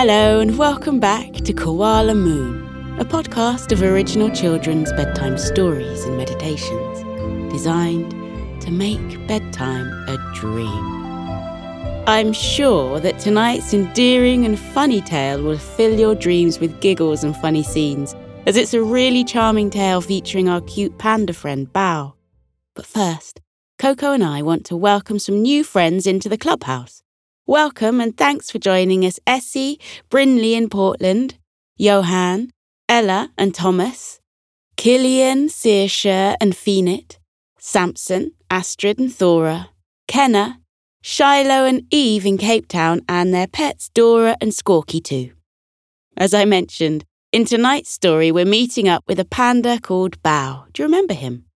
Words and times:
Hello, 0.00 0.38
and 0.38 0.56
welcome 0.56 1.00
back 1.00 1.32
to 1.32 1.52
Koala 1.52 2.14
Moon, 2.14 3.00
a 3.00 3.04
podcast 3.04 3.72
of 3.72 3.82
original 3.82 4.30
children's 4.30 4.92
bedtime 4.92 5.36
stories 5.36 6.04
and 6.04 6.16
meditations 6.16 7.52
designed 7.52 8.12
to 8.62 8.70
make 8.70 9.26
bedtime 9.26 9.88
a 10.08 10.16
dream. 10.36 10.84
I'm 12.06 12.32
sure 12.32 13.00
that 13.00 13.18
tonight's 13.18 13.74
endearing 13.74 14.44
and 14.44 14.56
funny 14.56 15.00
tale 15.00 15.42
will 15.42 15.58
fill 15.58 15.98
your 15.98 16.14
dreams 16.14 16.60
with 16.60 16.80
giggles 16.80 17.24
and 17.24 17.36
funny 17.36 17.64
scenes, 17.64 18.14
as 18.46 18.56
it's 18.56 18.74
a 18.74 18.82
really 18.84 19.24
charming 19.24 19.68
tale 19.68 20.00
featuring 20.00 20.48
our 20.48 20.60
cute 20.60 20.96
panda 20.98 21.32
friend 21.32 21.66
Bao. 21.72 22.12
But 22.76 22.86
first, 22.86 23.40
Koko 23.80 24.12
and 24.12 24.22
I 24.22 24.42
want 24.42 24.64
to 24.66 24.76
welcome 24.76 25.18
some 25.18 25.42
new 25.42 25.64
friends 25.64 26.06
into 26.06 26.28
the 26.28 26.38
clubhouse. 26.38 27.02
Welcome 27.48 28.02
and 28.02 28.14
thanks 28.14 28.50
for 28.50 28.58
joining 28.58 29.06
us, 29.06 29.18
Essie, 29.26 29.80
Brinley 30.10 30.52
in 30.52 30.68
Portland, 30.68 31.38
Johan, 31.78 32.50
Ella 32.90 33.30
and 33.38 33.54
Thomas, 33.54 34.20
Killian, 34.76 35.48
Saoirse 35.48 36.36
and 36.42 36.54
Phoenix, 36.54 37.16
Samson, 37.58 38.32
Astrid 38.50 38.98
and 38.98 39.10
Thora, 39.10 39.70
Kenna, 40.06 40.60
Shiloh 41.00 41.64
and 41.64 41.84
Eve 41.90 42.26
in 42.26 42.36
Cape 42.36 42.68
Town, 42.68 43.00
and 43.08 43.32
their 43.32 43.46
pets 43.46 43.88
Dora 43.94 44.36
and 44.42 44.52
Skorky 44.52 45.02
too. 45.02 45.32
As 46.18 46.34
I 46.34 46.44
mentioned, 46.44 47.06
in 47.32 47.46
tonight's 47.46 47.90
story, 47.90 48.30
we're 48.30 48.44
meeting 48.44 48.90
up 48.90 49.04
with 49.08 49.18
a 49.18 49.24
panda 49.24 49.80
called 49.80 50.22
Bao. 50.22 50.70
Do 50.74 50.82
you 50.82 50.86
remember 50.86 51.14
him? 51.14 51.47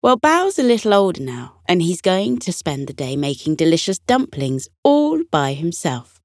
Well, 0.00 0.16
Bao's 0.16 0.60
a 0.60 0.62
little 0.62 0.94
older 0.94 1.22
now, 1.22 1.60
and 1.66 1.82
he's 1.82 2.00
going 2.00 2.38
to 2.40 2.52
spend 2.52 2.86
the 2.86 2.92
day 2.92 3.16
making 3.16 3.56
delicious 3.56 3.98
dumplings 3.98 4.68
all 4.84 5.24
by 5.28 5.54
himself. 5.54 6.20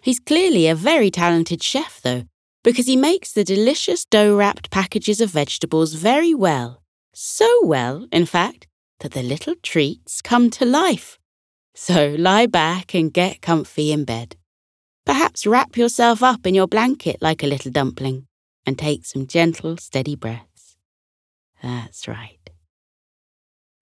He's 0.00 0.20
clearly 0.20 0.68
a 0.68 0.76
very 0.76 1.10
talented 1.10 1.60
chef, 1.60 2.00
though, 2.02 2.22
because 2.62 2.86
he 2.86 2.96
makes 2.96 3.32
the 3.32 3.42
delicious 3.42 4.04
dough 4.04 4.36
wrapped 4.36 4.70
packages 4.70 5.20
of 5.20 5.30
vegetables 5.30 5.94
very 5.94 6.34
well. 6.34 6.82
So 7.12 7.64
well, 7.64 8.06
in 8.12 8.26
fact, 8.26 8.68
that 9.00 9.10
the 9.10 9.24
little 9.24 9.56
treats 9.60 10.22
come 10.22 10.48
to 10.50 10.64
life. 10.64 11.18
So 11.74 12.14
lie 12.16 12.46
back 12.46 12.94
and 12.94 13.12
get 13.12 13.42
comfy 13.42 13.90
in 13.90 14.04
bed. 14.04 14.36
Perhaps 15.04 15.46
wrap 15.46 15.76
yourself 15.76 16.22
up 16.22 16.46
in 16.46 16.54
your 16.54 16.68
blanket 16.68 17.16
like 17.20 17.42
a 17.42 17.48
little 17.48 17.72
dumpling 17.72 18.26
and 18.64 18.78
take 18.78 19.04
some 19.04 19.26
gentle, 19.26 19.76
steady 19.78 20.14
breaths. 20.14 20.76
That's 21.60 22.06
right. 22.06 22.49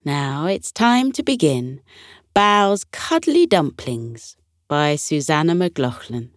Now 0.05 0.45
it's 0.45 0.71
time 0.71 1.11
to 1.11 1.23
begin 1.23 1.81
Bao's 2.33 2.85
Cuddly 2.85 3.45
Dumplings 3.45 4.37
by 4.69 4.95
Suzanna 4.95 5.53
Mcloughlin. 5.53 6.29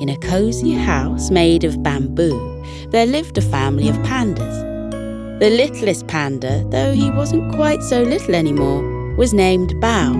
In 0.00 0.08
a 0.08 0.16
cosy 0.18 0.74
house 0.74 1.32
made 1.32 1.64
of 1.64 1.82
bamboo, 1.82 2.62
there 2.90 3.06
lived 3.06 3.36
a 3.38 3.42
family 3.42 3.88
of 3.88 3.96
pandas. 3.96 5.40
The 5.40 5.50
littlest 5.50 6.06
panda, 6.06 6.64
though 6.70 6.92
he 6.92 7.10
wasn't 7.10 7.56
quite 7.56 7.82
so 7.82 8.02
little 8.02 8.36
anymore, 8.36 8.84
was 9.16 9.34
named 9.34 9.70
Bao. 9.82 10.14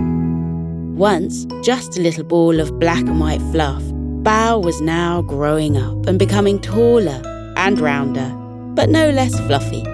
Once 0.97 1.47
just 1.63 1.97
a 1.97 2.03
little 2.03 2.25
ball 2.25 2.59
of 2.59 2.81
black 2.81 3.03
and 3.03 3.21
white 3.21 3.43
fluff, 3.53 3.85
Bao 4.27 4.61
was 4.61 4.81
now 4.81 5.23
growing 5.23 5.77
up 5.77 6.07
and 6.07 6.19
becoming 6.19 6.59
taller 6.59 7.23
and 7.57 7.79
rounder, 7.79 8.29
but 8.75 8.89
no 8.89 9.11
less 9.11 9.39
fluffy. 9.47 9.85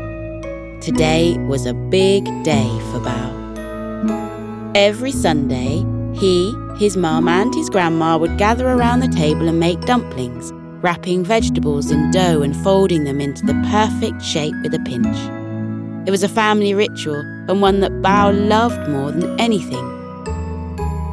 Today 0.80 1.36
was 1.48 1.66
a 1.66 1.74
big 1.74 2.24
day 2.42 2.66
for 2.90 3.00
Bao. 3.00 4.72
Every 4.74 5.12
Sunday, 5.12 5.84
he, 6.14 6.50
his 6.78 6.96
mum, 6.96 7.28
and 7.28 7.54
his 7.54 7.68
grandma 7.68 8.16
would 8.16 8.38
gather 8.38 8.70
around 8.70 9.00
the 9.00 9.08
table 9.08 9.48
and 9.48 9.60
make 9.60 9.82
dumplings, 9.82 10.50
wrapping 10.82 11.24
vegetables 11.24 11.90
in 11.90 12.10
dough 12.10 12.40
and 12.40 12.56
folding 12.56 13.04
them 13.04 13.20
into 13.20 13.44
the 13.44 13.68
perfect 13.70 14.22
shape 14.22 14.54
with 14.62 14.72
a 14.72 14.80
pinch. 14.80 16.08
It 16.08 16.10
was 16.10 16.22
a 16.22 16.28
family 16.30 16.72
ritual 16.72 17.20
and 17.20 17.60
one 17.60 17.80
that 17.80 17.92
Bao 18.00 18.48
loved 18.48 18.88
more 18.88 19.12
than 19.12 19.38
anything. 19.38 20.01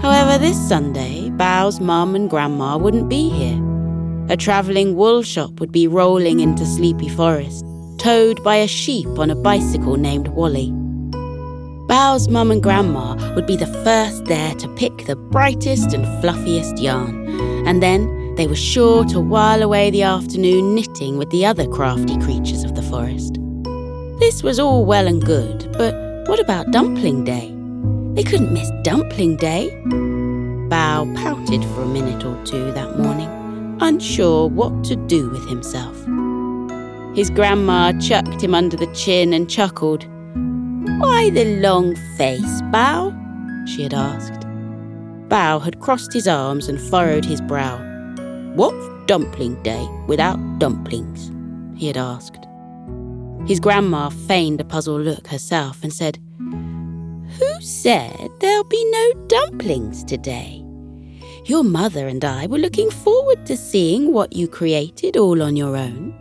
However, 0.01 0.37
this 0.37 0.57
Sunday, 0.67 1.29
Bao's 1.31 1.81
mum 1.81 2.15
and 2.15 2.29
grandma 2.29 2.77
wouldn't 2.77 3.09
be 3.09 3.29
here. 3.29 3.61
A 4.29 4.37
travelling 4.37 4.95
wool 4.95 5.23
shop 5.23 5.59
would 5.59 5.73
be 5.73 5.87
rolling 5.87 6.39
into 6.39 6.65
Sleepy 6.65 7.09
Forest, 7.09 7.65
towed 7.97 8.41
by 8.41 8.55
a 8.55 8.67
sheep 8.67 9.07
on 9.19 9.29
a 9.29 9.35
bicycle 9.35 9.97
named 9.97 10.29
Wally. 10.29 10.71
Bao's 11.89 12.29
mum 12.29 12.49
and 12.49 12.63
grandma 12.63 13.15
would 13.35 13.45
be 13.45 13.57
the 13.57 13.67
first 13.83 14.23
there 14.25 14.53
to 14.55 14.69
pick 14.75 15.05
the 15.05 15.17
brightest 15.17 15.93
and 15.93 16.05
fluffiest 16.21 16.77
yarn, 16.77 17.27
and 17.67 17.83
then 17.83 18.35
they 18.35 18.47
were 18.47 18.55
sure 18.55 19.03
to 19.05 19.19
while 19.19 19.61
away 19.61 19.91
the 19.91 20.03
afternoon 20.03 20.75
knitting 20.75 21.17
with 21.17 21.29
the 21.31 21.45
other 21.45 21.67
crafty 21.67 22.17
creatures 22.19 22.63
of 22.63 22.73
the 22.75 22.83
forest. 22.83 23.37
This 24.19 24.43
was 24.43 24.59
all 24.59 24.85
well 24.85 25.07
and 25.07 25.25
good, 25.25 25.69
but 25.73 25.93
what 26.29 26.39
about 26.39 26.71
Dumpling 26.71 27.25
Day? 27.25 27.59
They 28.19 28.25
couldn't 28.25 28.52
miss 28.52 28.69
Dumpling 28.84 29.38
Day. 29.38 29.69
Bao 30.68 31.16
pouted 31.16 31.63
for 31.63 31.84
a 31.84 31.85
minute 31.85 32.25
or 32.25 32.35
two 32.44 32.69
that 32.74 33.00
morning, 33.00 33.30
unsure 33.80 34.50
what 34.50 34.84
to 34.84 34.97
do 34.97 35.30
with 35.30 35.47
himself. 35.47 35.96
His 37.16 37.29
grandma 37.29 37.94
chucked 37.97 38.44
him 38.44 38.53
under 38.53 38.75
the 38.75 38.94
chin 38.94 39.31
and 39.31 39.50
chuckled. 39.50 40.03
Why 41.00 41.29
the 41.29 41.62
long 41.62 41.96
face, 42.18 42.62
Bao? 42.74 43.16
she 43.66 43.84
had 43.84 43.94
asked. 43.94 44.46
Bao 45.29 45.63
had 45.63 45.79
crossed 45.79 46.12
his 46.12 46.28
arms 46.28 46.68
and 46.68 46.78
furrowed 46.78 47.24
his 47.24 47.40
brow. 47.40 47.78
What's 48.53 48.85
dumpling 49.06 49.63
day 49.63 49.88
without 50.08 50.59
dumplings? 50.59 51.31
he 51.79 51.88
had 51.88 51.96
asked. 51.96 52.46
His 53.47 53.62
grandma 53.62 54.09
feigned 54.09 54.59
a 54.59 54.66
puzzled 54.66 55.03
look 55.03 55.28
herself 55.28 55.85
and 55.85 55.94
said, 55.94 56.19
who 57.39 57.61
said 57.61 58.29
there'll 58.39 58.66
be 58.66 58.91
no 58.91 59.25
dumplings 59.27 60.03
today? 60.03 60.63
Your 61.45 61.63
mother 61.63 62.07
and 62.07 62.23
I 62.23 62.47
were 62.47 62.57
looking 62.57 62.91
forward 62.91 63.45
to 63.45 63.55
seeing 63.57 64.13
what 64.13 64.33
you 64.33 64.47
created 64.47 65.17
all 65.17 65.41
on 65.41 65.55
your 65.55 65.75
own. 65.75 66.13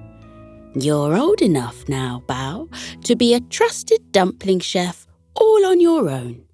You're 0.75 1.17
old 1.17 1.43
enough 1.43 1.89
now, 1.89 2.23
Bao, 2.29 2.69
to 3.05 3.17
be 3.17 3.35
a 3.35 3.41
trusted 3.41 4.13
dumpling 4.13 4.61
chef 4.61 5.07
all 5.35 5.67
on 5.67 5.81
your 5.81 6.09
own. 6.09 6.45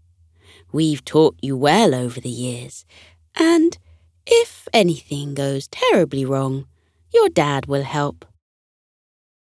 We've 0.72 1.04
taught 1.04 1.36
you 1.42 1.56
well 1.56 1.94
over 1.94 2.20
the 2.20 2.30
years, 2.30 2.84
and 3.36 3.78
if 4.26 4.66
anything 4.72 5.34
goes 5.34 5.68
terribly 5.68 6.24
wrong, 6.24 6.66
your 7.12 7.28
dad 7.28 7.66
will 7.66 7.84
help. 7.84 8.24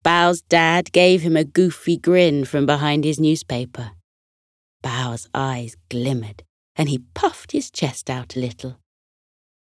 Bao's 0.02 0.42
dad 0.42 0.90
gave 0.92 1.22
him 1.22 1.36
a 1.36 1.44
goofy 1.44 1.96
grin 1.96 2.44
from 2.44 2.66
behind 2.66 3.04
his 3.04 3.20
newspaper. 3.20 3.92
Bao's 4.82 5.28
eyes 5.32 5.76
glimmered, 5.88 6.42
and 6.76 6.88
he 6.88 7.04
puffed 7.14 7.52
his 7.52 7.70
chest 7.70 8.10
out 8.10 8.36
a 8.36 8.40
little. 8.40 8.78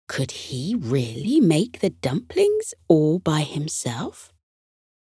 Could 0.09 0.33
he 0.33 0.75
really 0.77 1.41
make 1.41 1.81
the 1.81 1.91
dumplings 1.91 2.75
all 2.89 3.21
by 3.21 3.43
himself? 3.43 4.33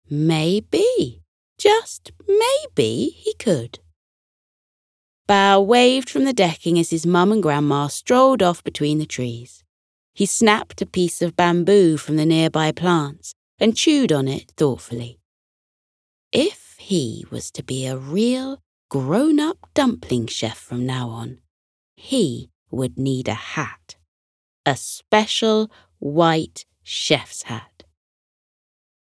Maybe, 0.09 1.21
just 1.57 2.11
maybe 2.27 3.09
he 3.09 3.33
could. 3.35 3.79
Bao 5.27 5.65
waved 5.65 6.09
from 6.09 6.25
the 6.25 6.33
decking 6.33 6.79
as 6.79 6.89
his 6.89 7.05
mum 7.05 7.31
and 7.31 7.43
grandma 7.43 7.87
strolled 7.87 8.41
off 8.41 8.63
between 8.63 8.99
the 8.99 9.05
trees. 9.05 9.63
He 10.13 10.25
snapped 10.25 10.81
a 10.81 10.85
piece 10.85 11.21
of 11.21 11.35
bamboo 11.35 11.97
from 11.97 12.17
the 12.17 12.25
nearby 12.25 12.71
plants 12.71 13.33
and 13.59 13.75
chewed 13.75 14.11
on 14.11 14.27
it 14.27 14.51
thoughtfully. 14.57 15.19
If 16.31 16.75
he 16.79 17.25
was 17.29 17.51
to 17.51 17.63
be 17.63 17.85
a 17.85 17.97
real 17.97 18.62
grown 18.93 19.39
up 19.39 19.57
dumpling 19.73 20.27
chef 20.27 20.55
from 20.55 20.85
now 20.85 21.09
on, 21.09 21.39
he 21.95 22.51
would 22.69 22.95
need 22.95 23.27
a 23.27 23.33
hat. 23.33 23.95
A 24.67 24.75
special 24.75 25.71
white 25.97 26.63
chef's 26.83 27.41
hat. 27.41 27.85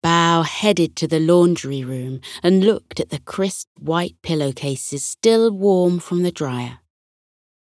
Bao 0.04 0.46
headed 0.46 0.98
to 0.98 1.08
the 1.08 1.22
laundry 1.22 1.86
room 1.86 2.20
and 2.44 2.66
looked 2.66 3.00
at 3.00 3.12
the 3.12 3.22
crisp 3.22 3.70
white 3.80 4.18
pillowcases 4.22 5.06
still 5.06 5.52
warm 5.52 6.00
from 6.00 6.22
the 6.22 6.34
dryer. 6.34 6.80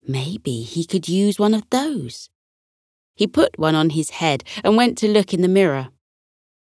Maybe 0.08 0.62
he 0.62 0.86
could 0.86 1.10
use 1.10 1.38
one 1.38 1.54
of 1.54 1.70
those. 1.72 2.30
He 3.18 3.28
put 3.28 3.60
one 3.60 3.76
on 3.76 3.90
his 3.90 4.12
head 4.12 4.46
and 4.64 4.78
went 4.78 4.98
to 5.00 5.10
look 5.10 5.34
in 5.34 5.42
the 5.42 5.50
mirror. 5.50 5.90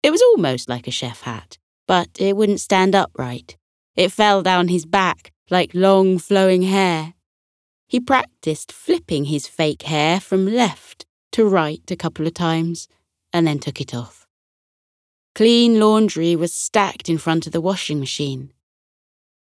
It 0.03 0.11
was 0.11 0.21
almost 0.21 0.67
like 0.67 0.89
a 0.89 0.91
chef 0.99 1.21
hat, 1.21 1.57
but 1.88 2.09
it 2.19 2.35
wouldn't 2.35 2.59
stand 2.59 2.95
upright. 2.95 3.55
It 3.95 4.11
fell 4.11 4.44
down 4.44 4.67
his 4.67 4.85
back 4.85 5.31
like 5.49 5.71
long 5.73 6.17
flowing 6.17 6.63
hair. 6.63 7.13
He 7.88 7.99
practiced 7.99 8.71
flipping 8.71 9.25
his 9.25 9.47
fake 9.47 9.83
hair 9.83 10.19
from 10.19 10.45
left 10.45 11.05
to 11.31 11.45
right 11.45 11.83
a 11.89 11.95
couple 11.95 12.27
of 12.27 12.33
times 12.33 12.88
and 13.31 13.47
then 13.47 13.59
took 13.59 13.79
it 13.79 13.94
off. 13.94 14.27
Clean 15.35 15.79
laundry 15.79 16.35
was 16.35 16.53
stacked 16.53 17.09
in 17.09 17.17
front 17.17 17.45
of 17.45 17.53
the 17.53 17.61
washing 17.61 17.99
machine. 17.99 18.51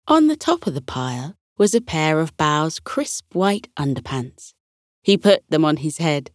On 0.06 0.26
the 0.26 0.36
top 0.36 0.66
of 0.66 0.74
the 0.74 0.82
pile 0.82 1.36
was 1.56 1.74
a 1.74 1.80
pair 1.80 2.20
of 2.20 2.36
Bao's 2.36 2.80
crisp 2.80 3.34
white 3.34 3.68
underpants. 3.76 4.54
He 5.02 5.16
put 5.16 5.42
them 5.48 5.64
on 5.64 5.78
his 5.78 5.98
head. 5.98 6.30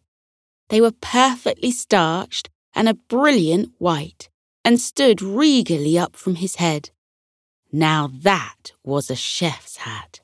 They 0.69 0.81
were 0.81 0.91
perfectly 0.91 1.71
starched 1.71 2.49
and 2.73 2.89
a 2.89 2.93
brilliant 2.93 3.71
white, 3.77 4.29
and 4.63 4.79
stood 4.79 5.21
regally 5.21 5.97
up 5.97 6.15
from 6.15 6.35
his 6.35 6.55
head. 6.55 6.89
Now 7.71 8.09
that 8.21 8.73
was 8.83 9.09
a 9.09 9.15
chef's 9.15 9.77
hat. 9.77 10.21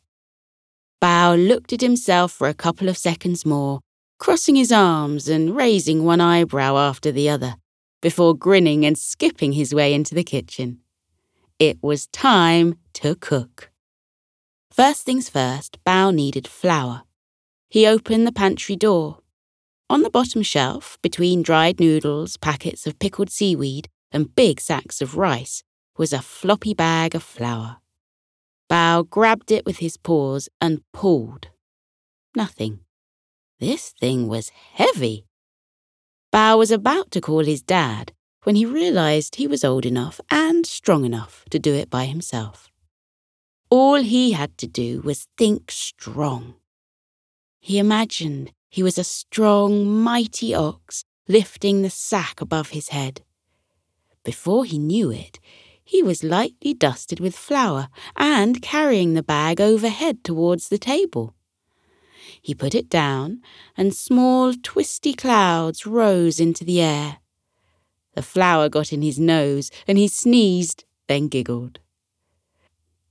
Bao 1.02 1.48
looked 1.48 1.74
at 1.74 1.82
himself 1.82 2.32
for 2.32 2.48
a 2.48 2.54
couple 2.54 2.88
of 2.88 2.98
seconds 2.98 3.46
more, 3.46 3.80
crossing 4.20 4.56
his 4.56 4.72
arms 4.72 5.28
and 5.28 5.56
raising 5.56 6.04
one 6.04 6.22
eyebrow 6.22 6.78
after 6.78 7.12
the 7.12 7.28
other, 7.28 7.56
before 8.02 8.36
grinning 8.36 8.86
and 8.86 8.98
skipping 8.98 9.54
his 9.54 9.74
way 9.74 9.94
into 9.94 10.14
the 10.14 10.24
kitchen. 10.24 10.80
It 11.58 11.78
was 11.82 12.08
time 12.08 12.76
to 12.94 13.16
cook. 13.16 13.72
First 14.72 15.06
things 15.06 15.28
first, 15.28 15.78
Bao 15.86 16.14
needed 16.14 16.48
flour. 16.48 17.04
He 17.70 17.88
opened 17.88 18.28
the 18.28 18.32
pantry 18.32 18.76
door. 18.76 19.20
On 19.90 20.04
the 20.04 20.10
bottom 20.10 20.44
shelf, 20.44 20.98
between 21.02 21.42
dried 21.42 21.80
noodles, 21.80 22.38
packets 22.38 22.88
of 22.88 23.00
pickled 23.00 23.30
seaweed, 23.30 23.90
and 24.12 24.36
big 24.36 24.60
sacks 24.62 25.02
of 25.02 25.18
rice, 25.18 25.64
was 26.01 26.13
a 26.13 26.19
floppy 26.19 26.74
bag 26.74 27.13
of 27.13 27.21
flour. 27.21 27.77
Bao 28.68 29.07
grabbed 29.07 29.51
it 29.51 29.68
with 29.68 29.77
his 29.77 29.98
paws 29.98 30.50
and 30.59 30.81
pulled. 30.92 31.50
Nothing. 32.36 32.80
This 33.59 33.94
thing 34.00 34.27
was 34.27 34.50
heavy. 34.50 35.27
Bao 36.33 36.57
was 36.57 36.71
about 36.71 37.12
to 37.12 37.21
call 37.21 37.45
his 37.45 37.62
dad 37.62 38.13
when 38.45 38.56
he 38.56 38.65
realized 38.65 39.36
he 39.36 39.45
was 39.45 39.63
old 39.63 39.86
enough 39.86 40.19
and 40.31 40.65
strong 40.65 41.06
enough 41.06 41.45
to 41.51 41.59
do 41.59 41.71
it 41.75 41.92
by 41.92 42.06
himself. 42.06 42.71
All 43.69 44.01
he 44.01 44.31
had 44.31 44.57
to 44.57 44.65
do 44.65 45.01
was 45.01 45.27
think 45.38 45.69
strong. 45.69 46.56
He 47.59 47.77
imagined 47.77 48.54
he 48.69 48.81
was 48.81 48.97
a 48.97 49.04
strong, 49.04 49.86
mighty 49.86 50.56
ox 50.56 51.06
lifting 51.27 51.83
the 51.83 51.92
sack 51.92 52.42
above 52.42 52.69
his 52.69 52.88
head. 52.88 53.21
Before 54.24 54.65
he 54.65 54.80
knew 54.80 55.12
it, 55.12 55.39
he 55.92 56.02
was 56.02 56.24
lightly 56.24 56.74
dusted 56.74 57.20
with 57.20 57.36
flour 57.36 57.90
and 58.16 58.62
carrying 58.62 59.14
the 59.14 59.22
bag 59.22 59.60
overhead 59.60 60.24
towards 60.24 60.70
the 60.70 60.78
table. 60.78 61.36
He 62.42 62.56
put 62.56 62.74
it 62.74 62.88
down, 62.88 63.42
and 63.76 63.94
small, 63.94 64.54
twisty 64.64 65.14
clouds 65.14 65.86
rose 65.86 66.40
into 66.40 66.64
the 66.64 66.80
air. 66.80 67.18
The 68.14 68.22
flour 68.22 68.70
got 68.70 68.94
in 68.94 69.02
his 69.02 69.20
nose, 69.20 69.70
and 69.86 69.98
he 69.98 70.08
sneezed, 70.08 70.86
then 71.10 71.28
giggled. 71.28 71.80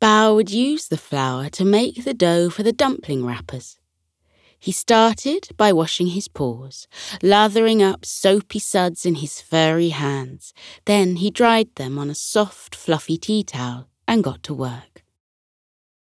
Bao 0.01 0.35
would 0.35 0.51
use 0.51 0.89
the 0.89 0.97
flour 0.97 1.51
to 1.51 1.67
make 1.67 2.05
the 2.05 2.15
dough 2.15 2.49
for 2.49 2.63
the 2.63 2.73
dumpling 2.73 3.27
wrappers. 3.27 3.79
He 4.63 4.73
started 4.73 5.49
by 5.57 5.73
washing 5.73 6.09
his 6.09 6.29
paws, 6.29 6.87
lathering 7.23 7.83
up 7.83 8.05
soapy 8.05 8.59
suds 8.59 9.07
in 9.07 9.17
his 9.17 9.41
furry 9.41 9.89
hands. 9.89 10.53
Then 10.85 11.17
he 11.17 11.31
dried 11.31 11.75
them 11.77 11.99
on 11.99 12.11
a 12.11 12.15
soft, 12.15 12.75
fluffy 12.77 13.17
tea 13.17 13.43
towel 13.43 13.89
and 14.07 14.23
got 14.23 14.43
to 14.43 14.55
work. 14.55 15.03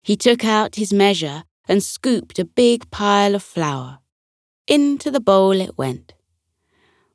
He 0.01 0.15
took 0.17 0.43
out 0.43 0.75
his 0.75 0.91
measure 0.91 1.43
and 1.67 1.83
scooped 1.83 2.39
a 2.39 2.45
big 2.45 2.89
pile 2.89 3.35
of 3.35 3.43
flour. 3.43 3.99
Into 4.67 5.11
the 5.11 5.19
bowl 5.19 5.61
it 5.61 5.77
went. 5.77 6.13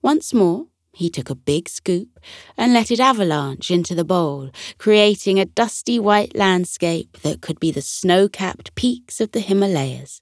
Once 0.01 0.33
more, 0.33 0.67
he 0.93 1.11
took 1.11 1.29
a 1.29 1.35
big 1.35 1.69
scoop 1.69 2.21
and 2.57 2.73
let 2.73 2.91
it 2.91 3.01
avalanche 3.01 3.69
into 3.71 3.97
the 3.97 4.05
bowl, 4.05 4.51
creating 4.79 5.41
a 5.41 5.47
dusty 5.47 5.99
white 5.99 6.37
landscape 6.37 7.19
that 7.23 7.41
could 7.41 7.59
be 7.59 7.73
the 7.73 7.83
snow 7.83 8.29
capped 8.29 8.75
peaks 8.77 9.21
of 9.21 9.33
the 9.33 9.41
Himalayas. 9.41 10.21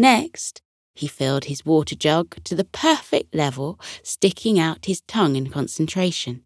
Next, 0.00 0.62
he 0.94 1.06
filled 1.06 1.44
his 1.44 1.66
water 1.66 1.94
jug 1.94 2.42
to 2.44 2.54
the 2.54 2.64
perfect 2.64 3.34
level, 3.34 3.78
sticking 4.02 4.58
out 4.58 4.86
his 4.86 5.02
tongue 5.02 5.36
in 5.36 5.50
concentration. 5.50 6.44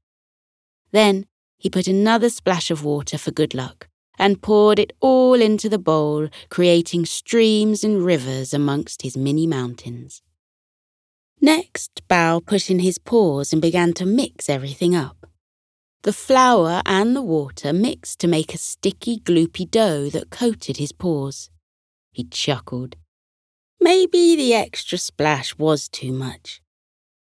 Then 0.91 1.27
he 1.57 1.71
put 1.71 1.87
another 1.87 2.31
splash 2.31 2.73
of 2.73 2.83
water 2.83 3.17
for 3.17 3.31
good 3.31 3.55
luck 3.55 3.87
and 4.19 4.43
poured 4.43 4.81
it 4.81 4.93
all 4.99 5.41
into 5.41 5.69
the 5.69 5.79
bowl, 5.79 6.29
creating 6.49 7.07
streams 7.07 7.85
and 7.85 8.05
rivers 8.05 8.53
amongst 8.53 9.03
his 9.03 9.17
mini 9.17 9.47
mountains. 9.47 10.21
Next, 11.41 12.03
Bao 12.09 12.45
put 12.45 12.69
in 12.71 12.81
his 12.81 12.99
paws 12.99 13.53
and 13.53 13.63
began 13.63 13.93
to 13.93 14.05
mix 14.05 14.49
everything 14.49 14.97
up. 14.97 15.29
The 16.03 16.13
flour 16.13 16.83
and 16.85 17.15
the 17.15 17.23
water 17.23 17.73
mixed 17.73 18.19
to 18.19 18.27
make 18.27 18.53
a 18.53 18.59
sticky, 18.59 19.21
gloopy 19.21 19.71
dough 19.71 20.11
that 20.11 20.31
coated 20.31 20.79
his 20.79 20.91
paws. 20.91 21.51
He 22.11 22.25
chuckled 22.25 22.97
Maybe 23.81 24.37
the 24.37 24.55
extra 24.55 24.99
splash 24.99 25.57
was 25.59 25.89
too 25.89 26.13
much. 26.13 26.61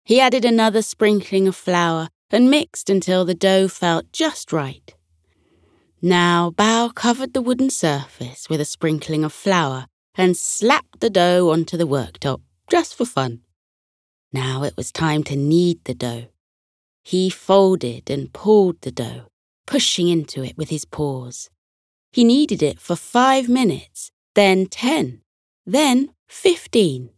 He 0.03 0.19
added 0.19 0.45
another 0.45 0.81
sprinkling 0.81 1.47
of 1.47 1.55
flour 1.55 2.09
and 2.29 2.49
mixed 2.49 2.89
until 2.89 3.25
the 3.25 3.35
dough 3.35 3.67
felt 3.67 4.11
just 4.11 4.51
right. 4.51 4.93
Now 6.01 6.51
Bao 6.51 6.93
covered 6.93 7.33
the 7.33 7.41
wooden 7.41 7.69
surface 7.69 8.49
with 8.49 8.61
a 8.61 8.65
sprinkling 8.65 9.23
of 9.23 9.33
flour 9.33 9.87
and 10.15 10.37
slapped 10.37 10.99
the 10.99 11.09
dough 11.09 11.49
onto 11.49 11.77
the 11.77 11.87
worktop, 11.87 12.41
just 12.69 12.95
for 12.95 13.05
fun. 13.05 13.41
Now 14.31 14.63
it 14.63 14.75
was 14.77 14.91
time 14.91 15.23
to 15.23 15.35
knead 15.35 15.83
the 15.85 15.93
dough. 15.93 16.27
He 17.03 17.29
folded 17.29 18.09
and 18.09 18.33
pulled 18.33 18.81
the 18.81 18.91
dough, 18.91 19.27
pushing 19.65 20.07
into 20.07 20.43
it 20.43 20.57
with 20.57 20.69
his 20.69 20.85
paws. 20.85 21.49
He 22.11 22.23
kneaded 22.23 22.61
it 22.61 22.79
for 22.79 22.95
five 22.95 23.47
minutes, 23.47 24.11
then 24.35 24.65
ten, 24.65 25.21
then 25.67 26.09
Fifteen. 26.29 27.09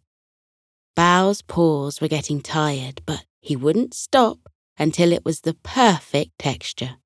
Bao's 0.96 1.42
paws 1.42 2.02
were 2.02 2.08
getting 2.08 2.42
tired, 2.42 3.02
but 3.06 3.26
he 3.40 3.56
wouldn't 3.56 3.94
stop 3.94 4.50
until 4.78 5.12
it 5.12 5.24
was 5.24 5.42
the 5.42 5.54
perfect 5.54 6.32
texture. 6.38 6.98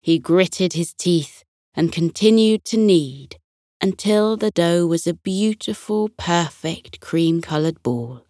He 0.00 0.18
gritted 0.18 0.72
his 0.72 0.92
teeth 0.94 1.44
and 1.74 1.92
continued 1.92 2.64
to 2.66 2.76
knead 2.76 3.36
until 3.80 4.36
the 4.36 4.50
dough 4.50 4.86
was 4.86 5.06
a 5.06 5.14
beautiful, 5.14 6.08
perfect 6.08 7.00
cream 7.00 7.40
coloured 7.40 7.82
ball. 7.82 8.24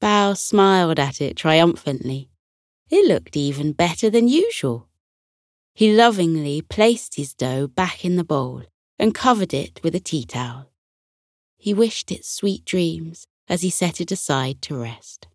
Bao 0.00 0.36
smiled 0.36 0.98
at 0.98 1.20
it 1.20 1.36
triumphantly. 1.36 2.30
It 2.88 3.06
looked 3.06 3.36
even 3.36 3.72
better 3.72 4.10
than 4.10 4.28
usual. 4.28 4.88
He 5.74 5.92
lovingly 5.92 6.62
placed 6.62 7.16
his 7.16 7.34
dough 7.34 7.66
back 7.66 8.04
in 8.04 8.16
the 8.16 8.24
bowl 8.24 8.62
and 8.98 9.14
covered 9.14 9.52
it 9.52 9.80
with 9.82 9.94
a 9.94 10.00
tea 10.00 10.24
towel. 10.24 10.70
He 11.66 11.74
wished 11.74 12.12
it 12.12 12.24
sweet 12.24 12.64
dreams 12.64 13.26
as 13.48 13.62
he 13.62 13.70
set 13.70 14.00
it 14.00 14.12
aside 14.12 14.62
to 14.62 14.76
rest. 14.76 15.26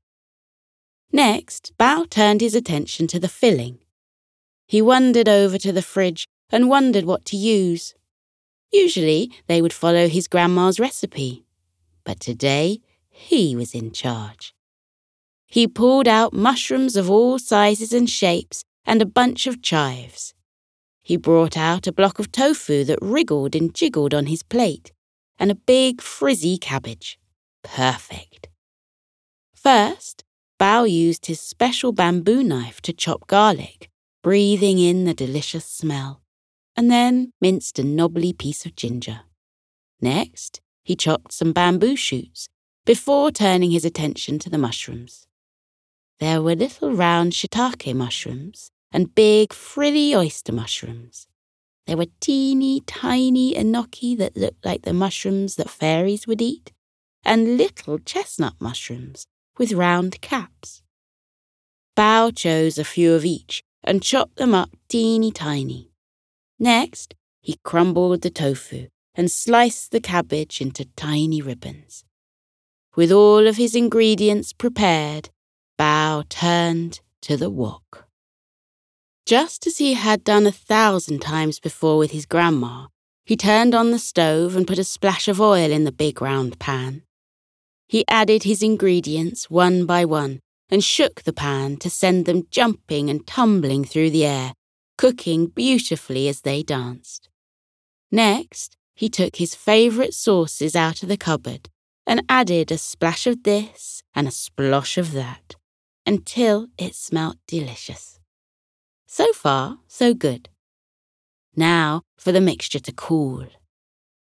Next, 1.11 1.73
Bao 1.77 2.09
turned 2.09 2.39
his 2.39 2.55
attention 2.55 3.05
to 3.07 3.19
the 3.19 3.27
filling. 3.27 3.79
He 4.65 4.81
wandered 4.81 5.27
over 5.27 5.57
to 5.57 5.73
the 5.73 5.81
fridge 5.81 6.25
and 6.49 6.69
wondered 6.69 7.03
what 7.03 7.25
to 7.25 7.35
use. 7.35 7.95
Usually, 8.71 9.29
they 9.47 9.61
would 9.61 9.73
follow 9.73 10.07
his 10.07 10.29
grandma's 10.29 10.79
recipe, 10.79 11.43
but 12.05 12.21
today 12.21 12.79
he 13.09 13.53
was 13.53 13.75
in 13.75 13.91
charge. 13.91 14.55
He 15.47 15.67
pulled 15.67 16.07
out 16.07 16.31
mushrooms 16.31 16.95
of 16.95 17.09
all 17.09 17.39
sizes 17.39 17.91
and 17.91 18.09
shapes 18.09 18.63
and 18.85 19.01
a 19.01 19.05
bunch 19.19 19.47
of 19.47 19.61
chives. 19.61 20.33
He 21.01 21.17
brought 21.17 21.57
out 21.57 21.87
a 21.87 21.91
block 21.91 22.19
of 22.19 22.31
tofu 22.31 22.85
that 22.85 22.99
wriggled 23.01 23.53
and 23.53 23.75
jiggled 23.75 24.13
on 24.13 24.27
his 24.27 24.43
plate 24.43 24.93
and 25.41 25.49
a 25.49 25.55
big 25.55 26.01
frizzy 26.01 26.55
cabbage. 26.59 27.19
Perfect. 27.63 28.47
First, 29.55 30.23
Bao 30.59 30.87
used 30.89 31.25
his 31.25 31.41
special 31.41 31.91
bamboo 31.91 32.43
knife 32.43 32.79
to 32.81 32.93
chop 32.93 33.25
garlic, 33.25 33.89
breathing 34.21 34.77
in 34.77 35.05
the 35.05 35.15
delicious 35.15 35.65
smell, 35.65 36.21
and 36.75 36.91
then 36.91 37.33
minced 37.41 37.79
a 37.79 37.83
knobbly 37.83 38.33
piece 38.33 38.67
of 38.67 38.75
ginger. 38.75 39.21
Next, 39.99 40.61
he 40.83 40.95
chopped 40.95 41.33
some 41.33 41.53
bamboo 41.53 41.95
shoots 41.95 42.47
before 42.85 43.31
turning 43.31 43.71
his 43.71 43.83
attention 43.83 44.37
to 44.39 44.49
the 44.49 44.59
mushrooms. 44.59 45.25
there 46.19 46.39
were 46.39 46.55
little 46.55 46.93
round 46.93 47.33
shiitake 47.33 47.95
mushrooms 47.95 48.69
and 48.91 49.15
big 49.15 49.51
frilly 49.51 50.15
oyster 50.15 50.51
mushrooms. 50.51 51.27
There 51.87 51.97
were 51.97 52.07
teeny 52.19 52.81
tiny 52.81 53.53
enoki 53.53 54.17
that 54.17 54.37
looked 54.37 54.65
like 54.65 54.83
the 54.83 54.93
mushrooms 54.93 55.55
that 55.55 55.69
fairies 55.69 56.27
would 56.27 56.41
eat, 56.41 56.71
and 57.23 57.57
little 57.57 57.99
chestnut 57.99 58.53
mushrooms 58.59 59.25
with 59.57 59.73
round 59.73 60.21
caps. 60.21 60.81
Bao 61.97 62.35
chose 62.35 62.77
a 62.77 62.83
few 62.83 63.13
of 63.13 63.25
each 63.25 63.63
and 63.83 64.01
chopped 64.01 64.37
them 64.37 64.53
up 64.53 64.69
teeny 64.87 65.31
tiny. 65.31 65.91
Next, 66.59 67.15
he 67.41 67.57
crumbled 67.63 68.21
the 68.21 68.29
tofu 68.29 68.87
and 69.15 69.29
sliced 69.29 69.91
the 69.91 69.99
cabbage 69.99 70.61
into 70.61 70.85
tiny 70.95 71.41
ribbons. 71.41 72.05
With 72.95 73.11
all 73.11 73.47
of 73.47 73.57
his 73.57 73.75
ingredients 73.75 74.53
prepared, 74.53 75.29
Bao 75.79 76.27
turned 76.29 76.99
to 77.21 77.35
the 77.37 77.49
wok. 77.49 78.07
Just 79.25 79.67
as 79.67 79.77
he 79.77 79.93
had 79.93 80.23
done 80.23 80.47
a 80.47 80.51
thousand 80.51 81.19
times 81.19 81.59
before 81.59 81.97
with 81.97 82.11
his 82.11 82.25
grandma, 82.25 82.87
he 83.25 83.37
turned 83.37 83.75
on 83.75 83.91
the 83.91 83.99
stove 83.99 84.55
and 84.55 84.67
put 84.67 84.79
a 84.79 84.83
splash 84.83 85.27
of 85.27 85.39
oil 85.39 85.71
in 85.71 85.83
the 85.83 85.91
big 85.91 86.21
round 86.21 86.59
pan. 86.59 87.03
He 87.87 88.05
added 88.07 88.43
his 88.43 88.63
ingredients 88.63 89.49
one 89.49 89.85
by 89.85 90.05
one 90.05 90.39
and 90.69 90.83
shook 90.83 91.23
the 91.23 91.33
pan 91.33 91.77
to 91.77 91.89
send 91.89 92.25
them 92.25 92.47
jumping 92.49 93.09
and 93.09 93.27
tumbling 93.27 93.83
through 93.83 94.09
the 94.09 94.25
air, 94.25 94.53
cooking 94.97 95.47
beautifully 95.47 96.27
as 96.27 96.41
they 96.41 96.63
danced. 96.63 97.29
Next, 98.11 98.77
he 98.95 99.09
took 99.09 99.35
his 99.35 99.55
favourite 99.55 100.13
sauces 100.13 100.75
out 100.75 101.03
of 101.03 101.09
the 101.09 101.17
cupboard 101.17 101.69
and 102.07 102.23
added 102.29 102.71
a 102.71 102.77
splash 102.77 103.27
of 103.27 103.43
this 103.43 104.01
and 104.15 104.27
a 104.27 104.31
splosh 104.31 104.97
of 104.97 105.11
that 105.11 105.55
until 106.05 106.67
it 106.77 106.95
smelt 106.95 107.37
delicious. 107.47 108.20
So 109.13 109.33
far, 109.33 109.77
so 109.89 110.13
good. 110.13 110.47
Now 111.53 112.03
for 112.17 112.31
the 112.31 112.39
mixture 112.39 112.79
to 112.79 112.93
cool. 112.93 113.45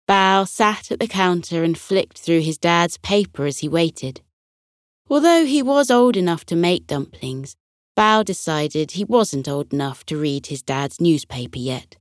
Bao 0.06 0.46
sat 0.46 0.92
at 0.92 1.00
the 1.00 1.08
counter 1.08 1.64
and 1.64 1.78
flicked 1.78 2.18
through 2.18 2.42
his 2.42 2.58
dad's 2.58 2.98
paper 2.98 3.46
as 3.46 3.60
he 3.60 3.70
waited. 3.70 4.20
Although 5.10 5.46
he 5.46 5.64
was 5.64 5.90
old 5.90 6.18
enough 6.18 6.46
to 6.48 6.58
make 6.58 6.88
dumplings, 6.88 7.56
Bao 7.98 8.26
decided 8.26 8.92
he 8.92 9.06
wasn't 9.06 9.48
old 9.48 9.72
enough 9.72 10.06
to 10.08 10.18
read 10.18 10.48
his 10.48 10.62
dad's 10.62 11.00
newspaper 11.00 11.58
yet. 11.58 11.96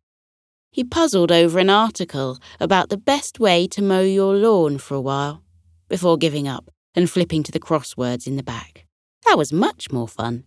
He 0.72 0.82
puzzled 0.82 1.30
over 1.30 1.60
an 1.60 1.70
article 1.70 2.40
about 2.58 2.88
the 2.88 2.96
best 2.96 3.38
way 3.38 3.68
to 3.68 3.82
mow 3.82 4.00
your 4.00 4.34
lawn 4.34 4.78
for 4.78 4.96
a 4.96 5.00
while, 5.00 5.44
before 5.88 6.18
giving 6.18 6.48
up 6.48 6.72
and 6.96 7.08
flipping 7.08 7.44
to 7.44 7.52
the 7.52 7.60
crosswords 7.60 8.26
in 8.26 8.34
the 8.34 8.42
back. 8.42 8.84
That 9.26 9.38
was 9.38 9.52
much 9.52 9.92
more 9.92 10.08
fun. 10.08 10.42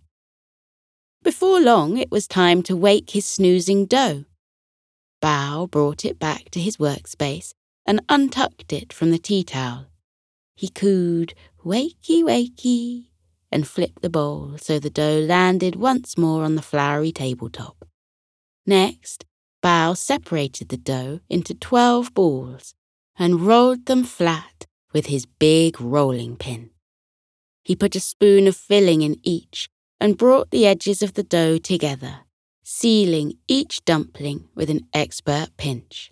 Before 1.28 1.60
long, 1.60 1.98
it 1.98 2.10
was 2.10 2.26
time 2.26 2.64
to 2.64 2.78
wake 2.78 3.10
his 3.10 3.26
snoozing 3.26 3.86
dough. 3.86 4.24
Bao 5.22 5.70
brought 5.70 6.06
it 6.06 6.18
back 6.18 6.50
to 6.52 6.60
his 6.62 6.78
workspace 6.78 7.52
and 7.86 8.00
untucked 8.08 8.72
it 8.72 8.94
from 8.94 9.12
the 9.12 9.18
tea 9.18 9.44
towel. 9.44 9.88
He 10.56 10.70
cooed, 10.70 11.34
wakey, 11.66 12.24
wakey, 12.24 13.08
and 13.52 13.68
flipped 13.68 14.04
the 14.04 14.10
bowl 14.10 14.54
so 14.58 14.80
the 14.80 14.90
dough 14.90 15.20
landed 15.20 15.76
once 15.76 16.18
more 16.18 16.46
on 16.46 16.56
the 16.56 16.62
floury 16.62 17.12
tabletop. 17.12 17.84
Next, 18.66 19.26
Bao 19.62 19.98
separated 19.98 20.70
the 20.70 20.78
dough 20.78 21.20
into 21.30 21.54
twelve 21.54 22.14
balls 22.14 22.74
and 23.20 23.42
rolled 23.42 23.88
them 23.88 24.06
flat 24.06 24.66
with 24.94 25.08
his 25.08 25.26
big 25.26 25.82
rolling 25.82 26.38
pin. 26.38 26.70
He 27.66 27.76
put 27.76 27.98
a 27.98 28.00
spoon 28.00 28.48
of 28.48 28.56
filling 28.56 29.02
in 29.02 29.18
each 29.24 29.70
and 30.00 30.18
brought 30.18 30.52
the 30.52 30.66
edges 30.66 31.02
of 31.02 31.14
the 31.14 31.24
dough 31.24 31.58
together, 31.58 32.20
sealing 32.64 33.34
each 33.48 33.84
dumpling 33.86 34.48
with 34.56 34.70
an 34.70 34.88
expert 34.94 35.48
pinch. 35.58 36.12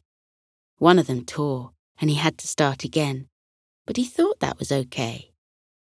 One 0.78 1.00
of 1.00 1.08
them 1.08 1.24
tore, 1.26 1.72
and 2.00 2.10
he 2.10 2.16
had 2.16 2.38
to 2.40 2.48
start 2.48 2.84
again, 2.84 3.28
but 3.86 3.98
he 3.98 4.04
thought 4.04 4.40
that 4.40 4.60
was 4.60 4.72
okay. 4.72 5.32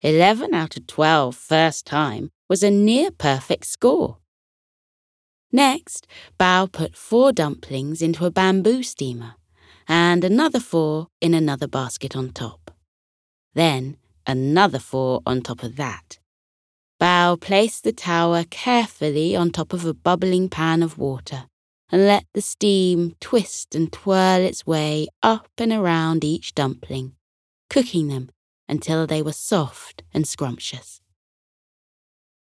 Eleven 0.01 0.55
out 0.55 0.77
of 0.77 0.87
twelve 0.87 1.35
first 1.35 1.85
time 1.85 2.31
was 2.49 2.63
a 2.63 2.71
near 2.71 3.11
perfect 3.11 3.67
score. 3.67 4.19
Next, 5.51 6.07
Bao 6.39 6.71
put 6.71 6.95
four 6.95 7.33
dumplings 7.33 8.03
into 8.03 8.27
a 8.27 8.31
bamboo 8.31 8.83
steamer 8.83 9.35
and 9.89 10.23
another 10.23 10.61
four 10.61 11.09
in 11.21 11.35
another 11.35 11.67
basket 11.67 12.15
on 12.15 12.31
top. 12.31 12.71
Then 13.55 13.97
another 14.27 14.79
four 14.79 15.23
on 15.27 15.41
top 15.41 15.63
of 15.63 15.77
that 15.77 16.18
Bao 17.01 17.41
placed 17.41 17.85
the 17.85 17.93
tower 17.93 18.45
carefully 18.51 19.37
on 19.37 19.51
top 19.51 19.73
of 19.73 19.85
a 19.85 19.95
bubbling 19.95 20.49
pan 20.49 20.83
of 20.83 20.99
water 20.99 21.47
and 21.91 22.07
let 22.07 22.25
the 22.35 22.43
steam 22.43 23.15
twist 23.21 23.75
and 23.75 23.93
twirl 23.93 24.41
its 24.41 24.67
way 24.67 25.07
up 25.23 25.49
and 25.59 25.73
around 25.73 26.25
each 26.25 26.55
dumpling, 26.55 27.15
cooking 27.71 28.09
them 28.09 28.31
until 28.69 29.07
they 29.07 29.23
were 29.23 29.33
soft 29.33 30.03
and 30.13 30.27
scrumptious. 30.27 31.01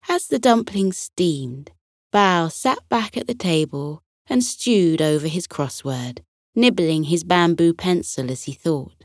As 0.08 0.28
the 0.28 0.38
dumplings 0.38 0.98
steamed, 0.98 1.70
Bao 2.12 2.52
sat 2.52 2.86
back 2.88 3.16
at 3.16 3.26
the 3.26 3.34
table 3.34 4.02
and 4.26 4.44
stewed 4.44 5.00
over 5.00 5.28
his 5.28 5.46
crossword, 5.46 6.20
nibbling 6.54 7.04
his 7.04 7.24
bamboo 7.24 7.72
pencil 7.72 8.30
as 8.30 8.44
he 8.44 8.52
thought. 8.52 9.04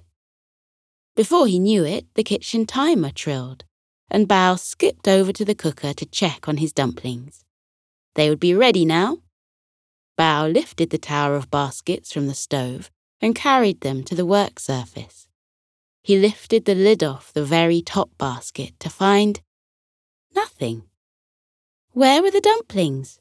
Before 1.16 1.48
he 1.48 1.58
knew 1.58 1.86
it, 1.86 2.06
the 2.16 2.24
kitchen 2.24 2.66
timer 2.66 3.12
trilled, 3.12 3.64
and 4.10 4.28
Bao 4.28 4.58
skipped 4.58 5.08
over 5.08 5.32
to 5.34 5.46
the 5.46 5.56
cooker 5.56 5.94
to 5.94 6.06
check 6.06 6.48
on 6.48 6.58
his 6.58 6.74
dumplings. 6.74 7.44
They 8.16 8.30
would 8.30 8.40
be 8.40 8.54
ready 8.54 8.86
now. 8.86 9.20
Bao 10.18 10.52
lifted 10.52 10.90
the 10.90 10.98
tower 10.98 11.36
of 11.36 11.52
baskets 11.52 12.12
from 12.12 12.28
the 12.28 12.34
stove 12.34 12.90
and 13.22 13.36
carried 13.36 13.82
them 13.82 14.04
to 14.04 14.16
the 14.16 14.26
work 14.26 14.60
surface. 14.60 15.28
He 16.04 16.18
lifted 16.18 16.66
the 16.66 16.76
lid 16.76 17.04
off 17.04 17.34
the 17.34 17.44
very 17.44 17.82
top 17.82 18.10
basket 18.18 18.80
to 18.80 18.90
find 18.90 19.42
nothing. 20.36 20.84
Where 21.92 22.22
were 22.22 22.32
the 22.32 22.42
dumplings? 22.42 23.20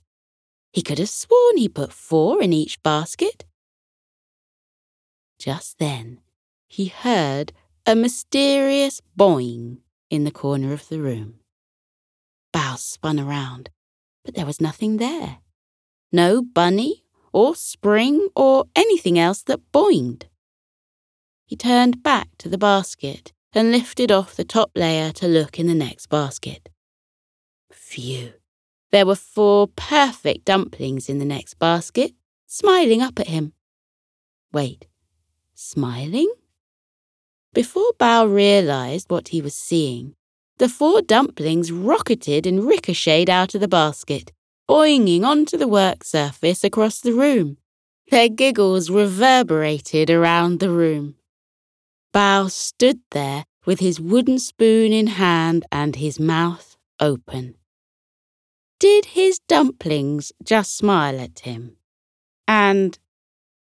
He 0.72 0.82
could 0.82 0.98
have 0.98 1.08
sworn 1.08 1.56
he 1.56 1.68
put 1.68 1.92
four 1.92 2.42
in 2.42 2.52
each 2.52 2.82
basket. 2.82 3.44
Just 5.38 5.78
then, 5.78 6.20
he 6.68 6.86
heard 6.86 7.52
a 7.86 7.94
mysterious 7.94 9.00
boing 9.18 9.78
in 10.10 10.24
the 10.24 10.30
corner 10.30 10.72
of 10.72 10.88
the 10.88 11.00
room. 11.00 11.40
Bao 12.54 12.78
spun 12.78 13.18
around, 13.18 13.70
but 14.24 14.34
there 14.34 14.46
was 14.46 14.60
nothing 14.60 14.96
there. 14.96 15.38
No 16.12 16.42
bunny 16.42 17.04
or 17.32 17.54
spring 17.54 18.28
or 18.34 18.64
anything 18.74 19.18
else 19.18 19.42
that 19.42 19.72
boinged. 19.72 20.24
He 21.44 21.56
turned 21.56 22.02
back 22.02 22.28
to 22.38 22.48
the 22.48 22.58
basket 22.58 23.32
and 23.52 23.70
lifted 23.70 24.10
off 24.10 24.34
the 24.34 24.44
top 24.44 24.70
layer 24.74 25.12
to 25.12 25.28
look 25.28 25.58
in 25.58 25.66
the 25.66 25.74
next 25.74 26.06
basket. 26.06 26.68
Phew! 27.70 28.32
There 28.92 29.06
were 29.06 29.16
four 29.16 29.68
perfect 29.68 30.44
dumplings 30.44 31.08
in 31.08 31.18
the 31.18 31.24
next 31.24 31.54
basket, 31.58 32.12
smiling 32.46 33.02
up 33.02 33.18
at 33.18 33.28
him. 33.28 33.52
Wait, 34.52 34.86
smiling? 35.54 36.32
Before 37.56 37.92
Bao 37.98 38.30
realized 38.30 39.10
what 39.10 39.28
he 39.28 39.40
was 39.40 39.54
seeing, 39.54 40.14
the 40.58 40.68
four 40.68 41.00
dumplings 41.00 41.72
rocketed 41.72 42.46
and 42.46 42.62
ricocheted 42.62 43.30
out 43.30 43.54
of 43.54 43.62
the 43.62 43.66
basket, 43.66 44.30
boinging 44.68 45.24
onto 45.24 45.56
the 45.56 45.66
work 45.66 46.04
surface 46.04 46.62
across 46.62 47.00
the 47.00 47.14
room. 47.14 47.56
Their 48.10 48.28
giggles 48.28 48.90
reverberated 48.90 50.10
around 50.10 50.60
the 50.60 50.68
room. 50.68 51.14
Bao 52.12 52.50
stood 52.50 53.00
there 53.12 53.46
with 53.64 53.80
his 53.80 53.98
wooden 53.98 54.38
spoon 54.38 54.92
in 54.92 55.06
hand 55.06 55.64
and 55.72 55.96
his 55.96 56.20
mouth 56.20 56.76
open. 57.00 57.54
Did 58.78 59.06
his 59.06 59.38
dumplings 59.48 60.30
just 60.44 60.76
smile 60.76 61.18
at 61.18 61.38
him? 61.38 61.78
And 62.46 62.98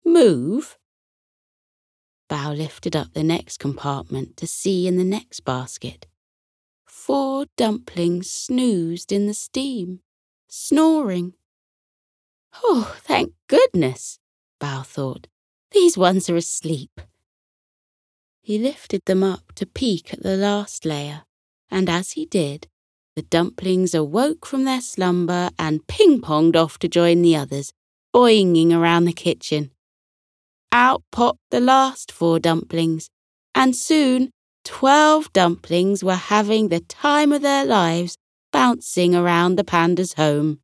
move? 0.03 0.76
Bao 2.29 2.57
lifted 2.57 2.95
up 2.95 3.13
the 3.13 3.23
next 3.23 3.57
compartment 3.57 4.35
to 4.37 4.47
see 4.47 4.87
in 4.87 4.97
the 4.97 5.03
next 5.03 5.41
basket. 5.41 6.07
Four 6.85 7.45
dumplings 7.55 8.29
snoozed 8.29 9.11
in 9.11 9.27
the 9.27 9.33
steam, 9.33 10.01
snoring. 10.49 11.33
Oh, 12.63 12.95
thank 12.99 13.33
goodness, 13.47 14.19
Bao 14.59 14.85
thought. 14.85 15.27
These 15.71 15.97
ones 15.97 16.29
are 16.29 16.35
asleep. 16.35 16.99
He 18.41 18.57
lifted 18.57 19.03
them 19.05 19.23
up 19.23 19.53
to 19.55 19.65
peek 19.65 20.13
at 20.13 20.23
the 20.23 20.37
last 20.37 20.85
layer, 20.85 21.23
and 21.69 21.89
as 21.89 22.11
he 22.13 22.25
did, 22.25 22.67
the 23.15 23.21
dumplings 23.21 23.93
awoke 23.93 24.45
from 24.45 24.63
their 24.63 24.81
slumber 24.81 25.49
and 25.57 25.85
ping 25.87 26.21
ponged 26.21 26.55
off 26.55 26.77
to 26.79 26.87
join 26.87 27.21
the 27.21 27.35
others, 27.35 27.73
boinging 28.13 28.71
around 28.71 29.05
the 29.05 29.13
kitchen. 29.13 29.71
Out 30.79 31.01
popped 31.11 31.41
the 31.49 31.59
last 31.59 32.11
four 32.11 32.37
dumplings, 32.37 33.09
and 33.55 33.75
soon 33.75 34.29
twelve 34.63 35.33
dumplings 35.33 36.03
were 36.03 36.13
having 36.13 36.69
the 36.69 36.81
time 36.81 37.31
of 37.31 37.41
their 37.41 37.65
lives 37.65 38.15
bouncing 38.51 39.15
around 39.15 39.55
the 39.55 39.63
panda's 39.63 40.13
home. 40.13 40.59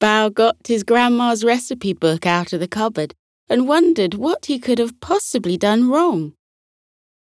Bao 0.00 0.32
got 0.32 0.56
his 0.66 0.84
grandma's 0.84 1.44
recipe 1.44 1.92
book 1.92 2.24
out 2.24 2.54
of 2.54 2.60
the 2.60 2.66
cupboard 2.66 3.14
and 3.46 3.68
wondered 3.68 4.14
what 4.14 4.46
he 4.46 4.58
could 4.58 4.78
have 4.78 5.00
possibly 5.00 5.58
done 5.58 5.90
wrong. 5.90 6.32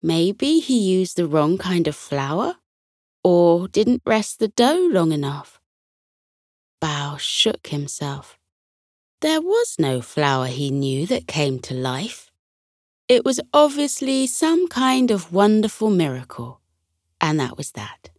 Maybe 0.03 0.59
he 0.59 0.77
used 0.77 1.17
the 1.17 1.25
wrong 1.25 1.57
kind 1.57 1.87
of 1.87 1.95
flour 1.95 2.57
or 3.23 3.67
didn't 3.67 4.03
rest 4.05 4.37
the 4.37 4.49
dough 4.49 4.87
long 4.91 5.11
enough. 5.11 5.59
Bao 6.83 7.17
shook 7.17 7.67
himself. 7.67 8.38
There 9.21 9.41
was 9.41 9.75
no 9.77 9.99
flower 9.99 10.47
he 10.47 10.71
knew 10.71 11.05
that 11.07 11.27
came 11.27 11.59
to 11.59 11.73
life. 11.73 12.31
It 13.09 13.25
was 13.25 13.41
obviously 13.53 14.27
some 14.27 14.69
kind 14.69 15.11
of 15.11 15.33
wonderful 15.33 15.89
miracle, 15.89 16.61
and 17.19 17.37
that 17.37 17.57
was 17.57 17.71
that. 17.71 18.11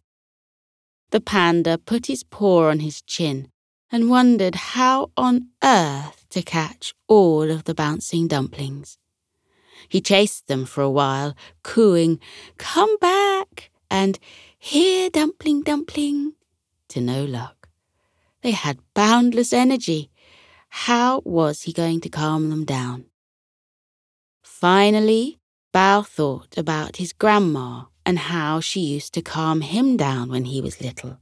The 1.10 1.22
panda 1.22 1.78
put 1.78 2.06
his 2.06 2.22
paw 2.22 2.68
on 2.68 2.80
his 2.80 3.00
chin 3.00 3.48
and 3.90 4.10
wondered 4.10 4.54
how 4.54 5.10
on 5.16 5.48
earth 5.64 6.26
to 6.30 6.42
catch 6.42 6.92
all 7.08 7.50
of 7.50 7.64
the 7.64 7.74
bouncing 7.74 8.28
dumplings. 8.28 8.98
He 9.88 10.02
chased 10.02 10.48
them 10.48 10.66
for 10.66 10.82
a 10.82 10.90
while, 10.90 11.34
cooing, 11.62 12.20
Come 12.58 12.98
back! 12.98 13.70
and 13.90 14.18
Here, 14.58 15.08
dumpling, 15.08 15.62
dumpling, 15.62 16.34
to 16.88 17.00
no 17.00 17.24
luck. 17.24 17.70
They 18.42 18.50
had 18.50 18.78
boundless 18.92 19.54
energy. 19.54 20.10
How 20.70 21.20
was 21.24 21.62
he 21.62 21.72
going 21.72 22.00
to 22.00 22.08
calm 22.08 22.50
them 22.50 22.64
down? 22.64 23.06
Finally, 24.42 25.38
Bao 25.74 26.06
thought 26.06 26.56
about 26.56 26.96
his 26.96 27.12
grandma 27.12 27.84
and 28.04 28.18
how 28.18 28.60
she 28.60 28.80
used 28.80 29.12
to 29.14 29.22
calm 29.22 29.60
him 29.60 29.96
down 29.96 30.30
when 30.30 30.46
he 30.46 30.60
was 30.60 30.80
little 30.80 31.18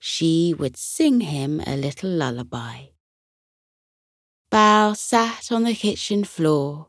she 0.00 0.54
would 0.58 0.76
sing 0.78 1.20
him 1.20 1.60
a 1.66 1.76
little 1.76 2.10
lullaby. 2.10 2.86
Bao 4.50 4.96
sat 4.96 5.52
on 5.52 5.64
the 5.64 5.74
kitchen 5.74 6.24
floor, 6.24 6.88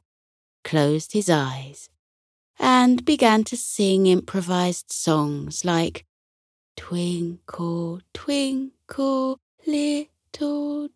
closed 0.63 1.11
his 1.11 1.29
eyes, 1.29 1.89
and 2.57 3.05
began 3.05 3.43
to 3.43 3.57
sing 3.57 4.07
improvised 4.07 4.91
songs 4.91 5.65
like 5.65 6.05
Twinkle, 6.77 7.99
twinkle, 8.13 9.39
little 9.67 10.07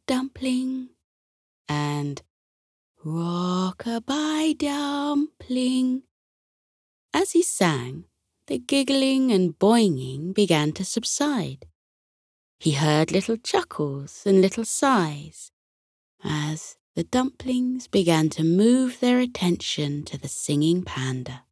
dumpling, 0.07 0.89
and 1.67 2.21
Rock-a-bye 3.03 4.55
dumpling. 4.57 6.03
As 7.13 7.31
he 7.31 7.43
sang, 7.43 8.05
the 8.47 8.57
giggling 8.57 9.31
and 9.31 9.57
boinging 9.59 10.33
began 10.33 10.71
to 10.73 10.83
subside. 10.83 11.67
He 12.59 12.71
heard 12.71 13.11
little 13.11 13.37
chuckles 13.37 14.23
and 14.25 14.41
little 14.41 14.65
sighs 14.65 15.51
as 16.23 16.77
the 16.95 17.03
dumplings 17.03 17.87
began 17.87 18.29
to 18.29 18.43
move 18.43 18.99
their 18.99 19.19
attention 19.19 20.03
to 20.05 20.17
the 20.17 20.27
singing 20.27 20.81
panda. 20.81 21.43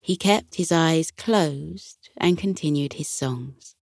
He 0.00 0.16
kept 0.16 0.56
his 0.56 0.72
eyes 0.72 1.10
closed 1.10 2.08
and 2.16 2.38
continued 2.38 2.94
his 2.94 3.08
songs. 3.08 3.76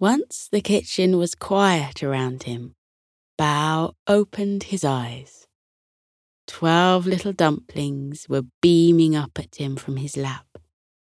Once 0.00 0.48
the 0.52 0.60
kitchen 0.60 1.18
was 1.18 1.34
quiet 1.34 2.04
around 2.04 2.44
him, 2.44 2.76
Bao 3.36 3.94
opened 4.06 4.64
his 4.64 4.84
eyes. 4.84 5.48
Twelve 6.46 7.04
little 7.04 7.32
dumplings 7.32 8.28
were 8.28 8.44
beaming 8.62 9.16
up 9.16 9.40
at 9.40 9.56
him 9.56 9.74
from 9.74 9.96
his 9.96 10.16
lap. 10.16 10.46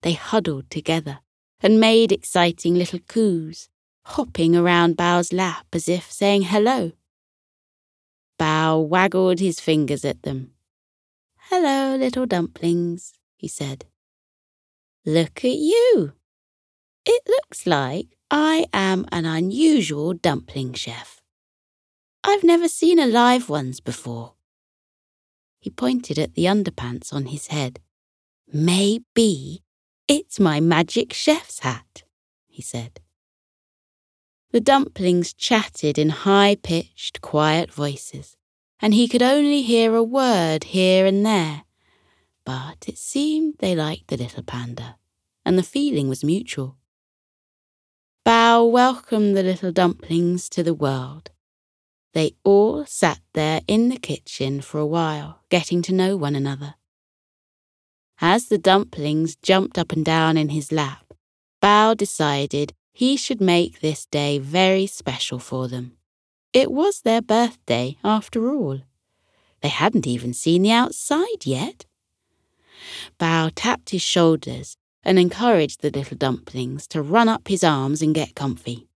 They 0.01 0.13
huddled 0.13 0.69
together 0.69 1.19
and 1.59 1.81
made 1.81 2.13
exciting 2.13 2.75
little 2.75 2.99
coos, 2.99 3.67
hopping 4.05 4.55
around 4.55 4.95
Bao's 4.95 5.33
lap 5.33 5.65
as 5.73 5.89
if 5.89 6.09
saying 6.09 6.43
hello. 6.43 6.93
Bao 8.39 8.87
waggled 8.87 9.39
his 9.39 9.59
fingers 9.59 10.05
at 10.05 10.23
them. 10.23 10.51
Hello, 11.49 11.97
little 11.97 12.25
dumplings, 12.25 13.11
he 13.35 13.49
said. 13.49 13.87
Look 15.05 15.43
at 15.43 15.57
you. 15.57 16.13
It 17.05 17.23
looks 17.27 17.67
like 17.67 18.15
I 18.31 18.67
am 18.73 19.05
an 19.11 19.25
unusual 19.25 20.13
dumpling 20.13 20.73
chef. 20.73 21.21
I've 22.23 22.43
never 22.43 22.67
seen 22.67 22.99
alive 22.99 23.49
ones 23.49 23.79
before. 23.79 24.33
He 25.59 25.69
pointed 25.69 26.19
at 26.19 26.35
the 26.35 26.45
underpants 26.45 27.11
on 27.11 27.25
his 27.27 27.47
head. 27.47 27.79
Maybe 28.51 29.63
it's 30.07 30.39
my 30.39 30.59
magic 30.59 31.13
chef's 31.13 31.59
hat, 31.59 32.03
he 32.47 32.61
said. 32.61 32.99
The 34.51 34.61
dumplings 34.61 35.33
chatted 35.33 35.97
in 35.97 36.09
high 36.09 36.55
pitched, 36.55 37.21
quiet 37.21 37.71
voices, 37.71 38.35
and 38.79 38.93
he 38.93 39.07
could 39.07 39.21
only 39.21 39.61
hear 39.61 39.95
a 39.95 40.03
word 40.03 40.65
here 40.65 41.05
and 41.05 41.25
there. 41.25 41.63
But 42.45 42.85
it 42.87 42.97
seemed 42.97 43.55
they 43.59 43.75
liked 43.75 44.07
the 44.07 44.17
little 44.17 44.43
panda, 44.43 44.97
and 45.45 45.57
the 45.57 45.63
feeling 45.63 46.09
was 46.09 46.23
mutual. 46.23 46.78
Bao 48.25 48.69
welcomed 48.69 49.35
the 49.35 49.43
little 49.43 49.71
dumplings 49.71 50.49
to 50.49 50.63
the 50.63 50.73
world. 50.73 51.31
They 52.13 52.33
all 52.43 52.85
sat 52.85 53.19
there 53.33 53.61
in 53.67 53.89
the 53.89 53.97
kitchen 53.97 54.61
for 54.61 54.79
a 54.79 54.85
while, 54.85 55.41
getting 55.49 55.81
to 55.83 55.93
know 55.93 56.17
one 56.17 56.35
another. 56.35 56.75
As 58.21 58.47
the 58.47 58.57
dumplings 58.57 59.35
jumped 59.37 59.77
up 59.77 59.91
and 59.93 60.03
down 60.03 60.35
in 60.37 60.49
his 60.49 60.71
lap, 60.71 61.13
Bao 61.61 61.95
decided 61.95 62.73
he 62.91 63.15
should 63.15 63.39
make 63.39 63.79
this 63.79 64.05
day 64.05 64.39
very 64.39 64.85
special 64.87 65.39
for 65.39 65.67
them. 65.67 65.93
It 66.51 66.71
was 66.71 67.01
their 67.01 67.21
birthday, 67.21 67.97
after 68.03 68.51
all. 68.51 68.81
They 69.61 69.69
hadn't 69.69 70.07
even 70.07 70.33
seen 70.33 70.63
the 70.63 70.71
outside 70.71 71.45
yet. 71.45 71.85
Bao 73.19 73.51
tapped 73.55 73.91
his 73.91 74.01
shoulders 74.01 74.77
and 75.03 75.17
encouraged 75.17 75.81
the 75.81 75.89
little 75.89 76.17
dumplings 76.17 76.87
to 76.87 77.01
run 77.01 77.29
up 77.29 77.47
his 77.47 77.63
arms 77.63 78.01
and 78.01 78.13
get 78.15 78.35
comfy. 78.35 78.87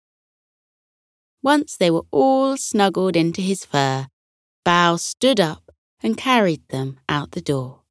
Once 1.42 1.76
they 1.78 1.92
were 1.92 2.06
all 2.12 2.56
snuggled 2.56 3.16
into 3.16 3.42
his 3.42 3.66
fur, 3.66 4.08
Bao 4.66 5.00
stood 5.00 5.40
up 5.40 5.72
and 6.02 6.18
carried 6.18 6.68
them 6.70 7.00
out 7.10 7.32
the 7.32 7.42
door. 7.42 7.82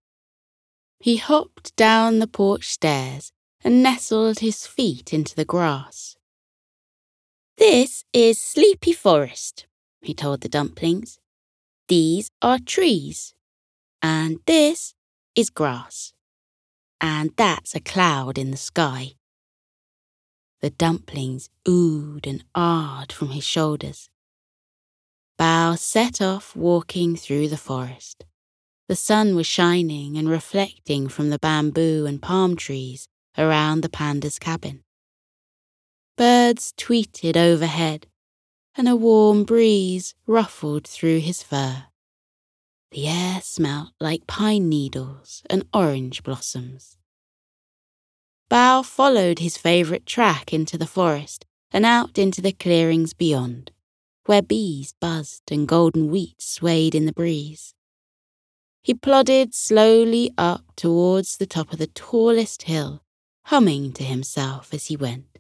He 1.01 1.17
hopped 1.17 1.75
down 1.77 2.19
the 2.19 2.27
porch 2.27 2.69
stairs 2.69 3.33
and 3.65 3.83
nestled 3.83 4.39
his 4.39 4.67
feet 4.67 5.13
into 5.13 5.35
the 5.35 5.45
grass. 5.45 6.17
This 7.59 8.05
is 8.13 8.41
Sleepy 8.41 8.93
Forest, 8.93 9.67
he 10.01 10.15
told 10.15 10.41
the 10.41 10.49
dumplings. 10.49 11.19
These 11.89 12.31
are 12.41 12.59
trees, 12.59 13.35
and 14.01 14.39
this 14.47 14.95
is 15.35 15.51
grass, 15.51 16.13
and 17.03 17.33
that's 17.37 17.75
a 17.75 17.81
cloud 17.81 18.39
in 18.39 18.53
the 18.53 18.57
sky. 18.57 19.15
The 20.61 20.71
dumplings 20.71 21.51
oohed 21.67 22.29
and 22.29 22.45
ahed 22.55 23.11
from 23.11 23.31
his 23.31 23.45
shoulders. 23.45 24.09
Bao 25.39 25.77
set 25.77 26.23
off 26.23 26.55
walking 26.55 27.17
through 27.17 27.49
the 27.49 27.57
forest. 27.57 28.25
The 28.89 28.95
sun 28.95 29.35
was 29.35 29.47
shining 29.47 30.17
and 30.17 30.29
reflecting 30.29 31.09
from 31.09 31.31
the 31.31 31.39
bamboo 31.41 32.07
and 32.07 32.23
palm 32.23 32.55
trees 32.55 33.09
around 33.37 33.81
the 33.81 33.89
panda's 33.89 34.39
cabin. 34.39 34.85
Birds 36.17 36.73
tweeted 36.77 37.37
overhead, 37.37 38.07
and 38.77 38.89
a 38.89 38.95
warm 38.95 39.45
breeze 39.45 40.15
ruffled 40.27 40.87
through 40.87 41.19
his 41.19 41.43
fur. 41.43 41.87
The 42.93 43.09
air 43.09 43.41
smelt 43.41 43.93
like 44.01 44.27
pine 44.27 44.69
needles 44.69 45.43
and 45.49 45.65
orange 45.73 46.23
blossoms. 46.23 46.99
Bao 48.51 48.85
followed 48.85 49.39
his 49.39 49.57
favourite 49.57 50.05
track 50.05 50.53
into 50.53 50.77
the 50.77 50.87
forest 50.87 51.47
and 51.73 51.87
out 51.87 52.19
into 52.19 52.43
the 52.43 52.53
clearings 52.53 53.15
beyond, 53.15 53.71
where 54.27 54.43
bees 54.43 54.93
buzzed 55.01 55.51
and 55.51 55.67
golden 55.67 56.11
wheat 56.11 56.43
swayed 56.43 56.95
in 56.95 57.07
the 57.07 57.15
breeze. 57.15 57.75
He 58.83 58.93
plodded 58.93 59.55
slowly 59.55 60.31
up 60.37 60.65
towards 60.77 61.39
the 61.39 61.47
top 61.47 61.73
of 61.73 61.79
the 61.79 61.87
tallest 61.87 62.65
hill, 62.65 63.03
humming 63.47 63.93
to 63.95 64.05
himself 64.05 64.75
as 64.75 64.87
he 64.87 64.97
went. 64.97 65.39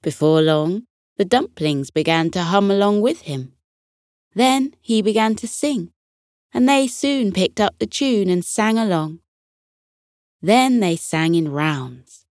Before 0.00 0.40
long, 0.40 0.84
the 1.18 1.26
dumplings 1.26 1.90
began 1.90 2.30
to 2.30 2.44
hum 2.44 2.70
along 2.70 3.02
with 3.02 3.22
him. 3.22 3.52
Then 4.34 4.72
he 4.80 5.02
began 5.02 5.34
to 5.36 5.46
sing, 5.46 5.92
and 6.52 6.68
they 6.68 6.86
soon 6.86 7.32
picked 7.32 7.60
up 7.60 7.78
the 7.78 7.86
tune 7.86 8.28
and 8.28 8.44
sang 8.44 8.78
along. 8.78 9.20
Then 10.42 10.80
they 10.80 10.96
sang 10.96 11.34
in 11.34 11.50
rounds. 11.50 12.24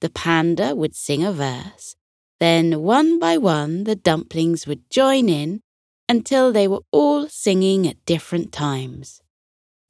The 0.00 0.10
panda 0.10 0.74
would 0.74 0.94
sing 0.94 1.24
a 1.24 1.32
verse, 1.32 1.96
then 2.38 2.82
one 2.82 3.18
by 3.18 3.38
one 3.38 3.84
the 3.84 3.96
dumplings 3.96 4.66
would 4.66 4.90
join 4.90 5.28
in 5.28 5.60
until 6.08 6.52
they 6.52 6.68
were 6.68 6.82
all 6.92 7.28
singing 7.28 7.86
at 7.86 8.04
different 8.04 8.52
times. 8.52 9.22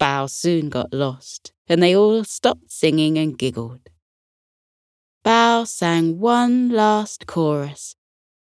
Bao 0.00 0.30
soon 0.30 0.68
got 0.68 0.92
lost, 0.92 1.52
and 1.66 1.82
they 1.82 1.96
all 1.96 2.24
stopped 2.24 2.70
singing 2.70 3.18
and 3.18 3.36
giggled. 3.36 3.88
Bao 5.24 5.66
sang 5.66 6.20
one 6.20 6.68
last 6.68 7.26
chorus, 7.26 7.96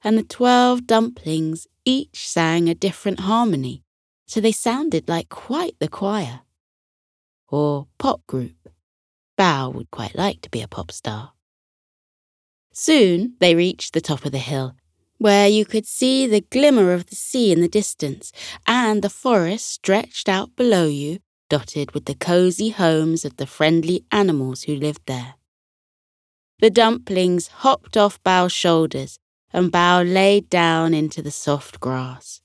and 0.04 0.18
the 0.18 0.24
twelve 0.24 0.88
dumplings 0.88 1.68
each 1.86 2.28
sang 2.28 2.68
a 2.68 2.76
different 2.76 3.22
harmony, 3.22 3.84
so 4.32 4.40
they 4.40 4.54
sounded 4.54 5.10
like 5.10 5.28
quite 5.28 5.76
the 5.80 5.90
choir. 5.90 6.40
Or 7.50 7.88
pop 7.98 8.26
group. 8.28 8.56
Bao 9.38 9.74
would 9.74 9.92
quite 9.92 10.16
like 10.16 10.40
to 10.44 10.50
be 10.50 10.62
a 10.62 10.70
pop 10.70 10.90
star. 10.94 11.34
Soon 12.72 13.34
they 13.42 13.56
reached 13.56 13.94
the 13.94 14.00
top 14.00 14.24
of 14.24 14.32
the 14.32 14.38
hill, 14.38 14.74
where 15.18 15.50
you 15.50 15.66
could 15.66 15.86
see 15.86 16.28
the 16.28 16.40
glimmer 16.40 16.94
of 16.94 17.08
the 17.08 17.16
sea 17.18 17.52
in 17.52 17.60
the 17.60 17.68
distance, 17.68 18.32
and 18.66 19.02
the 19.02 19.10
forest 19.10 19.66
stretched 19.70 20.30
out 20.30 20.56
below 20.56 20.86
you, 20.86 21.20
dotted 21.50 21.92
with 21.92 22.06
the 22.06 22.16
cosy 22.16 22.70
homes 22.70 23.26
of 23.26 23.36
the 23.36 23.46
friendly 23.46 24.06
animals 24.14 24.64
who 24.64 24.74
lived 24.74 25.02
there. 25.08 25.34
The 26.62 26.70
dumplings 26.70 27.48
hopped 27.48 27.98
off 27.98 28.24
Bao's 28.24 28.54
shoulders, 28.54 29.20
and 29.52 29.74
Bao 29.74 30.06
laid 30.06 30.50
down 30.50 30.94
into 30.94 31.22
the 31.22 31.32
soft 31.32 31.82
grass. 31.82 32.41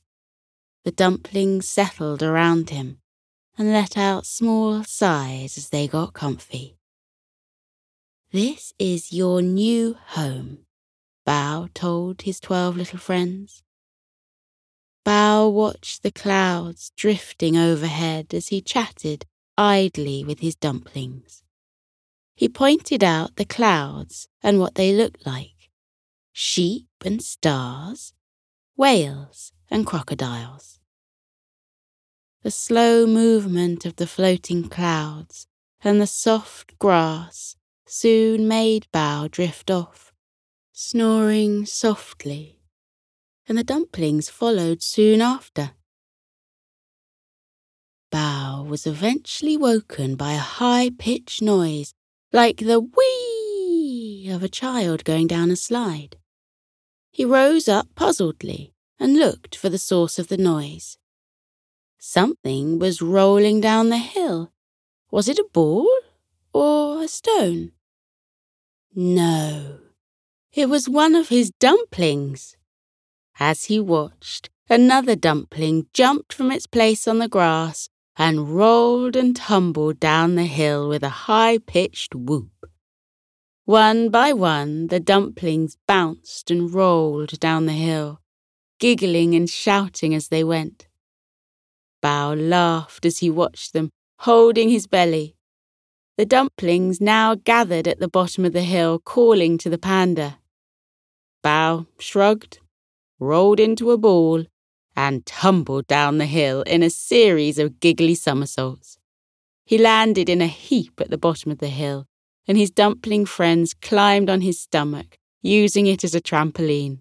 The 0.87 0.93
dumplings 0.93 1.69
settled 1.69 2.23
around 2.23 2.71
him 2.71 3.01
and 3.59 3.73
let 3.73 3.99
out 3.99 4.25
small 4.25 4.85
sighs 4.85 5.59
as 5.59 5.71
they 5.71 5.89
got 5.89 6.13
comfy. 6.13 6.79
This 8.31 8.73
is 8.79 9.13
your 9.13 9.43
new 9.43 9.97
home, 10.11 10.59
Bao 11.27 11.75
told 11.75 12.23
his 12.23 12.39
twelve 12.39 12.77
little 12.77 13.01
friends. 13.01 13.65
Bao 15.05 15.51
watched 15.51 16.05
the 16.05 16.13
clouds 16.13 16.93
drifting 16.97 17.57
overhead 17.57 18.33
as 18.33 18.47
he 18.49 18.61
chatted 18.61 19.27
idly 19.59 20.23
with 20.23 20.39
his 20.39 20.55
dumplings. 20.55 21.43
He 22.37 22.49
pointed 22.49 23.03
out 23.03 23.35
the 23.35 23.45
clouds 23.45 24.29
and 24.41 24.61
what 24.61 24.77
they 24.77 24.93
looked 24.93 25.27
like 25.27 25.69
sheep 26.33 26.87
and 27.05 27.21
stars, 27.21 28.13
whales 28.77 29.53
and 29.71 29.87
crocodiles. 29.87 30.79
The 32.43 32.51
slow 32.51 33.07
movement 33.07 33.85
of 33.85 33.97
the 33.97 34.07
floating 34.07 34.69
clouds 34.69 35.47
and 35.83 36.01
the 36.01 36.07
soft 36.07 36.79
grass 36.79 37.57
soon 37.87 38.47
made 38.47 38.87
Bao 38.93 39.31
drift 39.31 39.71
off, 39.71 40.13
snoring 40.73 41.67
softly, 41.67 42.61
and 43.49 43.59
the 43.59 43.65
dumplings 43.65 44.29
followed 44.29 44.83
soon 44.83 45.21
after. 45.21 45.73
Bao 48.13 48.67
was 48.67 48.87
eventually 48.87 49.57
woken 49.57 50.15
by 50.15 50.33
a 50.33 50.39
high 50.39 50.91
pitched 50.97 51.43
noise 51.43 51.93
like 52.33 52.59
the 52.59 52.81
wee 52.81 54.29
of 54.31 54.43
a 54.43 54.49
child 54.49 55.05
going 55.05 55.27
down 55.27 55.51
a 55.51 55.57
slide. 55.57 56.17
He 57.11 57.25
rose 57.25 57.69
up 57.69 57.89
puzzledly 57.97 58.73
and 58.99 59.19
looked 59.19 59.57
for 59.57 59.69
the 59.69 59.79
source 59.79 60.19
of 60.19 60.29
the 60.29 60.37
noise. 60.37 60.99
Something 61.99 62.79
was 62.79 63.03
rolling 63.03 63.61
down 63.61 63.89
the 63.89 63.99
hill. 63.99 64.53
Was 65.11 65.29
it 65.29 65.39
a 65.39 65.49
ball 65.53 65.89
or 66.53 67.03
a 67.03 67.09
stone? 67.09 67.73
No, 68.95 69.79
it 70.53 70.69
was 70.69 70.89
one 70.89 71.15
of 71.15 71.29
his 71.29 71.51
dumplings. 71.61 72.57
As 73.39 73.65
he 73.65 73.79
watched, 73.79 74.49
another 74.71 75.15
dumpling 75.15 75.87
jumped 75.93 76.33
from 76.33 76.51
its 76.51 76.67
place 76.67 77.07
on 77.07 77.19
the 77.19 77.29
grass 77.29 77.89
and 78.17 78.57
rolled 78.57 79.15
and 79.17 79.37
tumbled 79.37 80.01
down 80.01 80.35
the 80.35 80.47
hill 80.47 80.89
with 80.89 81.03
a 81.03 81.27
high 81.27 81.59
pitched 81.59 82.15
whoop. 82.15 82.51
One 83.67 84.09
by 84.09 84.33
one, 84.33 84.87
the 84.87 85.01
dumplings 85.01 85.77
bounced 85.87 86.51
and 86.51 86.73
rolled 86.73 87.39
down 87.41 87.67
the 87.67 87.73
hill, 87.73 88.21
giggling 88.79 89.35
and 89.35 89.49
shouting 89.49 90.15
as 90.15 90.29
they 90.29 90.45
went. 90.45 90.87
Bao 92.03 92.37
laughed 92.37 93.05
as 93.05 93.19
he 93.19 93.31
watched 93.31 93.73
them, 93.73 93.91
holding 94.21 94.69
his 94.69 94.87
belly. 94.87 95.37
The 96.17 96.27
dumplings 96.27 97.01
now 97.01 97.35
gathered 97.35 97.87
at 97.87 98.01
the 98.01 98.09
bottom 98.09 98.45
of 98.45 98.53
the 98.53 98.63
hill, 98.63 98.99
calling 98.99 99.59
to 99.59 99.69
the 99.69 99.79
panda. 99.79 100.39
Bao 101.45 101.87
shrugged, 101.99 102.59
rolled 103.19 103.61
into 103.61 103.91
a 103.91 103.99
ball, 103.99 104.45
and 104.97 105.27
tumbled 105.27 105.87
down 105.87 106.19
the 106.19 106.27
hill 106.27 106.63
in 106.63 106.83
a 106.83 106.91
series 106.91 107.59
of 107.59 107.81
giggly 107.81 108.15
somersaults. 108.15 108.99
He 109.67 109.79
landed 109.79 110.29
in 110.29 110.41
a 110.41 110.47
heap 110.47 111.01
at 111.01 111.11
the 111.11 111.19
bottom 111.19 111.53
of 111.53 111.59
the 111.59 111.69
hill, 111.69 112.07
and 112.49 112.57
his 112.57 112.71
dumpling 112.71 113.27
friends 113.27 113.75
climbed 113.75 114.31
on 114.31 114.41
his 114.41 114.61
stomach, 114.61 115.19
using 115.43 115.87
it 115.87 116.03
as 116.03 116.15
a 116.15 116.21
trampoline. 116.21 117.01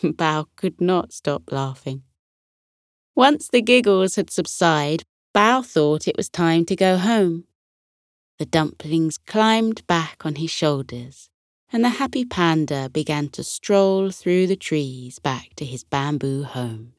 Bao 0.02 0.46
could 0.56 0.80
not 0.80 1.12
stop 1.12 1.52
laughing. 1.52 2.02
Once 3.14 3.48
the 3.48 3.60
giggles 3.60 4.16
had 4.16 4.30
subsided, 4.30 5.04
Bao 5.34 5.64
thought 5.64 6.08
it 6.08 6.16
was 6.16 6.30
time 6.30 6.64
to 6.64 6.74
go 6.74 6.96
home. 6.96 7.44
The 8.38 8.46
dumplings 8.46 9.18
climbed 9.18 9.86
back 9.86 10.24
on 10.24 10.36
his 10.36 10.50
shoulders, 10.50 11.28
and 11.70 11.84
the 11.84 12.00
happy 12.00 12.24
panda 12.24 12.88
began 12.88 13.28
to 13.30 13.44
stroll 13.44 14.10
through 14.10 14.46
the 14.46 14.56
trees 14.56 15.18
back 15.18 15.54
to 15.56 15.66
his 15.66 15.84
bamboo 15.84 16.44
home. 16.44 16.94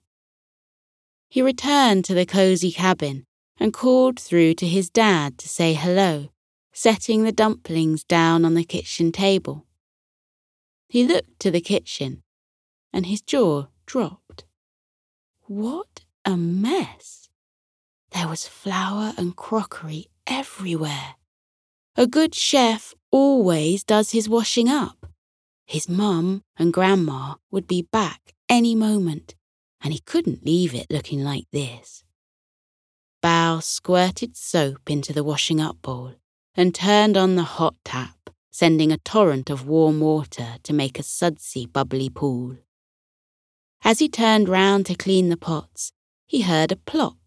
He 1.27 1.41
returned 1.41 2.05
to 2.05 2.13
the 2.13 2.27
cosy 2.27 2.71
cabin 2.71 3.25
and 3.59 3.73
called 3.73 4.19
through 4.19 4.53
to 4.55 4.67
his 4.67 4.91
dad 4.91 5.39
to 5.39 5.49
say 5.49 5.73
hello, 5.73 6.29
setting 6.71 7.23
the 7.23 7.31
dumplings 7.31 8.03
down 8.03 8.45
on 8.45 8.53
the 8.53 8.63
kitchen 8.63 9.11
table. 9.11 9.65
He 10.87 11.07
looked 11.07 11.39
to 11.39 11.49
the 11.49 11.61
kitchen 11.61 12.21
and 12.93 13.05
his 13.05 13.21
jaw 13.21 13.67
dropped. 13.85 14.45
What 15.47 16.05
a 16.25 16.37
mess! 16.37 17.29
There 18.11 18.27
was 18.27 18.47
flour 18.47 19.13
and 19.17 19.35
crockery 19.35 20.07
everywhere. 20.27 21.15
A 21.95 22.07
good 22.07 22.33
chef 22.35 22.93
always 23.11 23.83
does 23.83 24.11
his 24.11 24.29
washing 24.29 24.69
up. 24.69 25.05
His 25.65 25.87
mum 25.87 26.43
and 26.57 26.73
grandma 26.73 27.35
would 27.49 27.67
be 27.67 27.81
back 27.81 28.33
any 28.49 28.75
moment, 28.75 29.35
and 29.81 29.93
he 29.93 29.99
couldn't 29.99 30.45
leave 30.45 30.73
it 30.73 30.87
looking 30.89 31.23
like 31.23 31.45
this. 31.51 32.03
Bao 33.23 33.61
squirted 33.61 34.35
soap 34.35 34.89
into 34.89 35.13
the 35.13 35.23
washing 35.23 35.61
up 35.61 35.81
bowl 35.81 36.15
and 36.55 36.75
turned 36.75 37.15
on 37.15 37.35
the 37.35 37.43
hot 37.43 37.75
tap, 37.85 38.29
sending 38.51 38.91
a 38.91 38.97
torrent 38.97 39.49
of 39.49 39.67
warm 39.67 39.99
water 39.99 40.55
to 40.63 40.73
make 40.73 40.99
a 40.99 41.03
sudsy, 41.03 41.65
bubbly 41.65 42.09
pool. 42.09 42.57
As 43.83 43.99
he 43.99 44.09
turned 44.09 44.47
round 44.47 44.85
to 44.87 44.95
clean 44.95 45.29
the 45.29 45.37
pots, 45.37 45.91
he 46.25 46.41
heard 46.41 46.71
a 46.71 46.75
plop, 46.75 47.17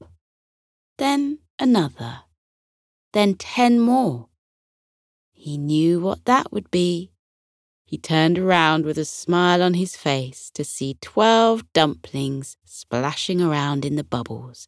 then 0.99 1.41
another, 1.59 2.21
then 3.13 3.35
ten 3.35 3.81
more. 3.81 4.29
He 5.33 5.59
knew 5.59 6.01
what 6.01 6.25
that 6.25 6.53
would 6.53 6.71
be 6.71 7.11
he 7.95 7.99
turned 7.99 8.41
around 8.41 8.85
with 8.85 8.99
a 8.99 9.05
smile 9.05 9.63
on 9.63 9.75
his 9.75 9.97
face 9.97 10.51
to 10.55 10.65
see 10.65 10.97
twelve 11.01 11.71
dumplings 11.73 12.57
splashing 12.65 13.41
around 13.41 13.85
in 13.85 13.95
the 13.95 14.03
bubbles, 14.03 14.67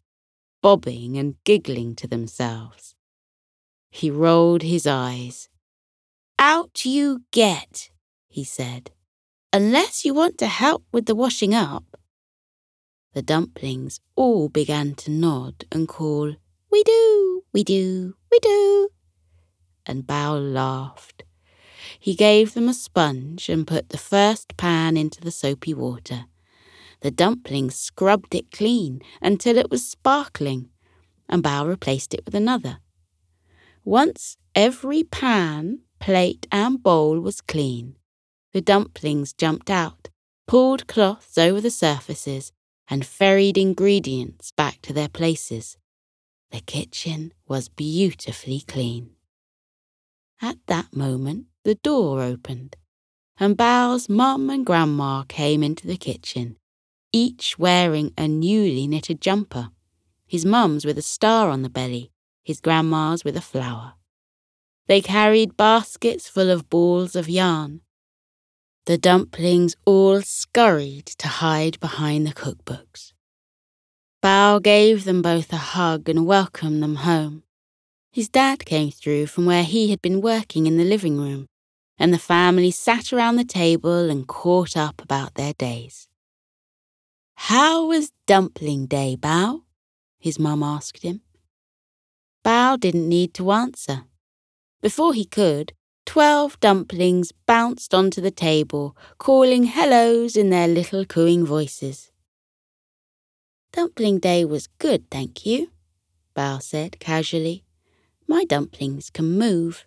bobbing 0.62 1.16
and 1.16 1.34
giggling 1.42 1.96
to 1.96 2.06
themselves. 2.06 2.94
He 3.90 4.10
rolled 4.10 4.62
his 4.62 4.86
eyes. 4.86 5.48
Out 6.38 6.84
you 6.84 7.24
get, 7.32 7.90
he 8.28 8.44
said, 8.44 8.92
unless 9.56 10.04
you 10.04 10.12
want 10.12 10.36
to 10.36 10.46
help 10.46 10.84
with 10.92 11.06
the 11.06 11.14
washing 11.14 11.54
up. 11.54 11.96
The 13.14 13.22
dumplings 13.22 14.00
all 14.14 14.50
began 14.50 14.94
to 14.96 15.10
nod 15.10 15.64
and 15.72 15.88
call, 15.88 16.34
We 16.70 16.82
do, 16.82 17.42
we 17.54 17.64
do, 17.64 18.14
we 18.30 18.38
do. 18.40 18.90
And 19.86 20.02
Bao 20.06 20.52
laughed. 20.52 21.24
He 21.98 22.14
gave 22.14 22.52
them 22.52 22.68
a 22.68 22.74
sponge 22.74 23.48
and 23.48 23.66
put 23.66 23.88
the 23.88 23.96
first 23.96 24.58
pan 24.58 24.98
into 24.98 25.22
the 25.22 25.30
soapy 25.30 25.72
water. 25.72 26.26
The 27.00 27.10
dumplings 27.10 27.76
scrubbed 27.76 28.34
it 28.34 28.50
clean 28.50 29.00
until 29.22 29.56
it 29.56 29.70
was 29.70 29.88
sparkling, 29.88 30.68
and 31.30 31.42
Bao 31.42 31.66
replaced 31.66 32.12
it 32.12 32.26
with 32.26 32.34
another. 32.34 32.80
Once 33.86 34.36
every 34.54 35.02
pan, 35.02 35.80
plate, 35.98 36.46
and 36.52 36.82
bowl 36.82 37.18
was 37.20 37.40
clean, 37.40 37.96
the 38.56 38.62
dumplings 38.62 39.34
jumped 39.34 39.68
out, 39.68 40.08
pulled 40.48 40.86
cloths 40.86 41.36
over 41.36 41.60
the 41.60 41.70
surfaces, 41.70 42.52
and 42.88 43.04
ferried 43.04 43.58
ingredients 43.58 44.50
back 44.50 44.80
to 44.80 44.94
their 44.94 45.10
places. 45.10 45.76
The 46.52 46.60
kitchen 46.60 47.34
was 47.46 47.68
beautifully 47.68 48.62
clean. 48.66 49.10
At 50.40 50.56
that 50.68 50.96
moment, 50.96 51.48
the 51.64 51.74
door 51.74 52.22
opened, 52.22 52.76
and 53.38 53.58
Bao's 53.58 54.08
mum 54.08 54.48
and 54.48 54.64
grandma 54.64 55.24
came 55.24 55.62
into 55.62 55.86
the 55.86 55.98
kitchen, 55.98 56.56
each 57.12 57.58
wearing 57.58 58.14
a 58.16 58.26
newly 58.26 58.86
knitted 58.86 59.20
jumper, 59.20 59.68
his 60.26 60.46
mum's 60.46 60.86
with 60.86 60.96
a 60.96 61.02
star 61.02 61.50
on 61.50 61.60
the 61.60 61.68
belly, 61.68 62.10
his 62.42 62.62
grandma's 62.62 63.22
with 63.22 63.36
a 63.36 63.42
flower. 63.42 63.96
They 64.86 65.02
carried 65.02 65.58
baskets 65.58 66.26
full 66.26 66.48
of 66.48 66.70
balls 66.70 67.14
of 67.14 67.28
yarn. 67.28 67.82
The 68.86 68.96
dumplings 68.96 69.74
all 69.84 70.22
scurried 70.22 71.06
to 71.18 71.26
hide 71.26 71.80
behind 71.80 72.24
the 72.24 72.32
cookbooks. 72.32 73.12
Bao 74.22 74.62
gave 74.62 75.02
them 75.02 75.22
both 75.22 75.52
a 75.52 75.56
hug 75.56 76.08
and 76.08 76.24
welcomed 76.24 76.84
them 76.84 76.96
home. 76.96 77.42
His 78.12 78.28
dad 78.28 78.64
came 78.64 78.92
through 78.92 79.26
from 79.26 79.44
where 79.44 79.64
he 79.64 79.90
had 79.90 80.00
been 80.00 80.20
working 80.20 80.68
in 80.68 80.76
the 80.76 80.84
living 80.84 81.18
room, 81.18 81.46
and 81.98 82.14
the 82.14 82.18
family 82.18 82.70
sat 82.70 83.12
around 83.12 83.34
the 83.34 83.44
table 83.44 84.08
and 84.08 84.28
caught 84.28 84.76
up 84.76 85.02
about 85.02 85.34
their 85.34 85.54
days. 85.54 86.06
How 87.34 87.86
was 87.86 88.12
dumpling 88.24 88.86
day, 88.86 89.16
Bao? 89.18 89.62
his 90.20 90.38
mum 90.38 90.62
asked 90.62 91.02
him. 91.02 91.22
Bao 92.44 92.78
didn't 92.78 93.08
need 93.08 93.34
to 93.34 93.50
answer. 93.50 94.04
Before 94.80 95.12
he 95.12 95.24
could, 95.24 95.72
twelve 96.16 96.58
dumplings 96.60 97.30
bounced 97.44 97.92
onto 97.92 98.22
the 98.22 98.30
table, 98.30 98.96
calling 99.18 99.64
hellos 99.64 100.34
in 100.34 100.48
their 100.48 100.66
little 100.66 101.04
cooing 101.04 101.44
voices. 101.44 102.10
Dumpling 103.70 104.18
day 104.18 104.42
was 104.42 104.66
good, 104.78 105.10
thank 105.10 105.44
you, 105.44 105.70
Bao 106.34 106.62
said 106.62 106.98
casually. 106.98 107.66
My 108.26 108.46
dumplings 108.46 109.10
can 109.10 109.38
move. 109.38 109.84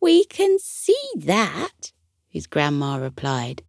We 0.00 0.24
can 0.24 0.58
see 0.58 1.10
that, 1.14 1.92
his 2.26 2.48
grandma 2.48 2.96
replied. 2.96 3.62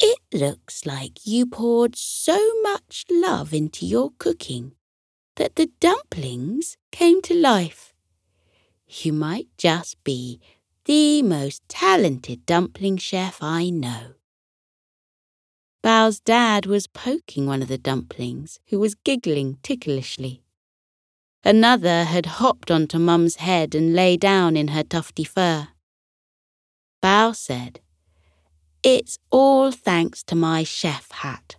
It 0.00 0.18
looks 0.34 0.84
like 0.84 1.24
you 1.24 1.46
poured 1.46 1.94
so 1.94 2.60
much 2.62 3.04
love 3.08 3.54
into 3.54 3.86
your 3.86 4.10
cooking 4.18 4.72
that 5.36 5.54
the 5.54 5.70
dumplings 5.78 6.76
came 6.90 7.22
to 7.22 7.34
life. 7.34 7.91
You 8.94 9.14
might 9.14 9.48
just 9.56 10.02
be 10.04 10.38
the 10.84 11.22
most 11.22 11.62
talented 11.66 12.44
dumpling 12.44 12.98
chef 12.98 13.42
I 13.42 13.70
know. 13.70 14.16
Bao's 15.82 16.20
dad 16.20 16.66
was 16.66 16.86
poking 16.86 17.46
one 17.46 17.62
of 17.62 17.68
the 17.68 17.78
dumplings, 17.78 18.60
who 18.66 18.78
was 18.78 18.94
giggling 18.94 19.56
ticklishly. 19.62 20.42
Another 21.42 22.04
had 22.04 22.26
hopped 22.38 22.70
onto 22.70 22.98
Mum's 22.98 23.36
head 23.36 23.74
and 23.74 23.94
lay 23.94 24.18
down 24.18 24.58
in 24.58 24.68
her 24.68 24.82
tufty 24.82 25.24
fur. 25.24 25.68
Bao 27.02 27.34
said, 27.34 27.80
It's 28.82 29.18
all 29.30 29.72
thanks 29.72 30.22
to 30.24 30.36
my 30.36 30.64
chef 30.64 31.10
hat, 31.10 31.56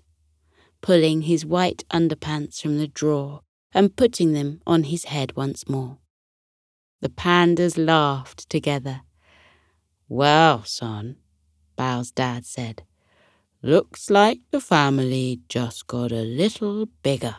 pulling 0.81 1.23
his 1.23 1.45
white 1.45 1.83
underpants 1.91 2.61
from 2.61 2.77
the 2.77 2.87
drawer 2.87 3.41
and 3.73 3.95
putting 3.95 4.33
them 4.33 4.61
on 4.67 4.83
his 4.83 5.05
head 5.05 5.35
once 5.35 5.67
more. 5.67 5.97
The 7.03 7.09
pandas 7.09 7.77
laughed 7.77 8.49
together. 8.49 9.01
Well, 10.07 10.63
son, 10.63 11.17
Bao's 11.77 12.11
dad 12.11 12.45
said, 12.45 12.83
looks 13.61 14.09
like 14.09 14.39
the 14.51 14.61
family 14.61 15.41
just 15.49 15.85
got 15.87 16.13
a 16.13 16.23
little 16.23 16.85
bigger. 17.03 17.35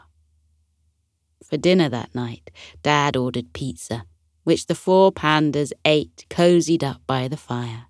For 1.43 1.57
dinner 1.57 1.89
that 1.89 2.15
night, 2.15 2.51
Dad 2.83 3.17
ordered 3.17 3.55
pizza, 3.55 4.05
which 4.43 4.67
the 4.67 4.75
four 4.75 5.11
pandas 5.11 5.73
ate 5.87 6.27
cozied 6.29 6.83
up 6.83 7.01
by 7.07 7.27
the 7.27 7.39
fire. 7.39 7.87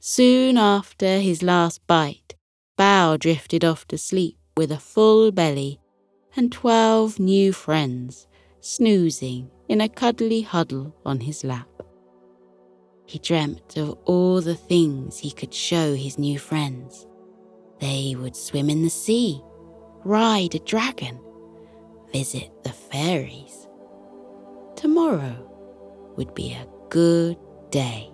Soon 0.00 0.56
after 0.56 1.18
his 1.18 1.42
last 1.42 1.86
bite, 1.86 2.36
Bao 2.78 3.18
drifted 3.18 3.66
off 3.66 3.86
to 3.88 3.98
sleep 3.98 4.38
with 4.56 4.72
a 4.72 4.78
full 4.78 5.30
belly 5.30 5.78
and 6.34 6.50
twelve 6.50 7.18
new 7.18 7.52
friends 7.52 8.26
snoozing 8.62 9.50
in 9.68 9.80
a 9.80 9.88
cuddly 9.88 10.40
huddle 10.42 10.94
on 11.04 11.20
his 11.20 11.44
lap. 11.44 11.68
He 13.06 13.18
dreamt 13.18 13.76
of 13.76 13.98
all 14.04 14.40
the 14.40 14.54
things 14.54 15.18
he 15.18 15.30
could 15.30 15.54
show 15.54 15.94
his 15.94 16.18
new 16.18 16.38
friends. 16.38 17.06
They 17.80 18.14
would 18.18 18.36
swim 18.36 18.68
in 18.68 18.82
the 18.82 18.90
sea, 18.90 19.40
ride 20.04 20.54
a 20.54 20.58
dragon, 20.58 21.20
visit 22.12 22.50
the 22.64 22.72
fairies. 22.72 23.68
Tomorrow 24.76 25.44
would 26.16 26.34
be 26.34 26.52
a 26.52 26.66
good 26.88 27.36
day. 27.70 28.10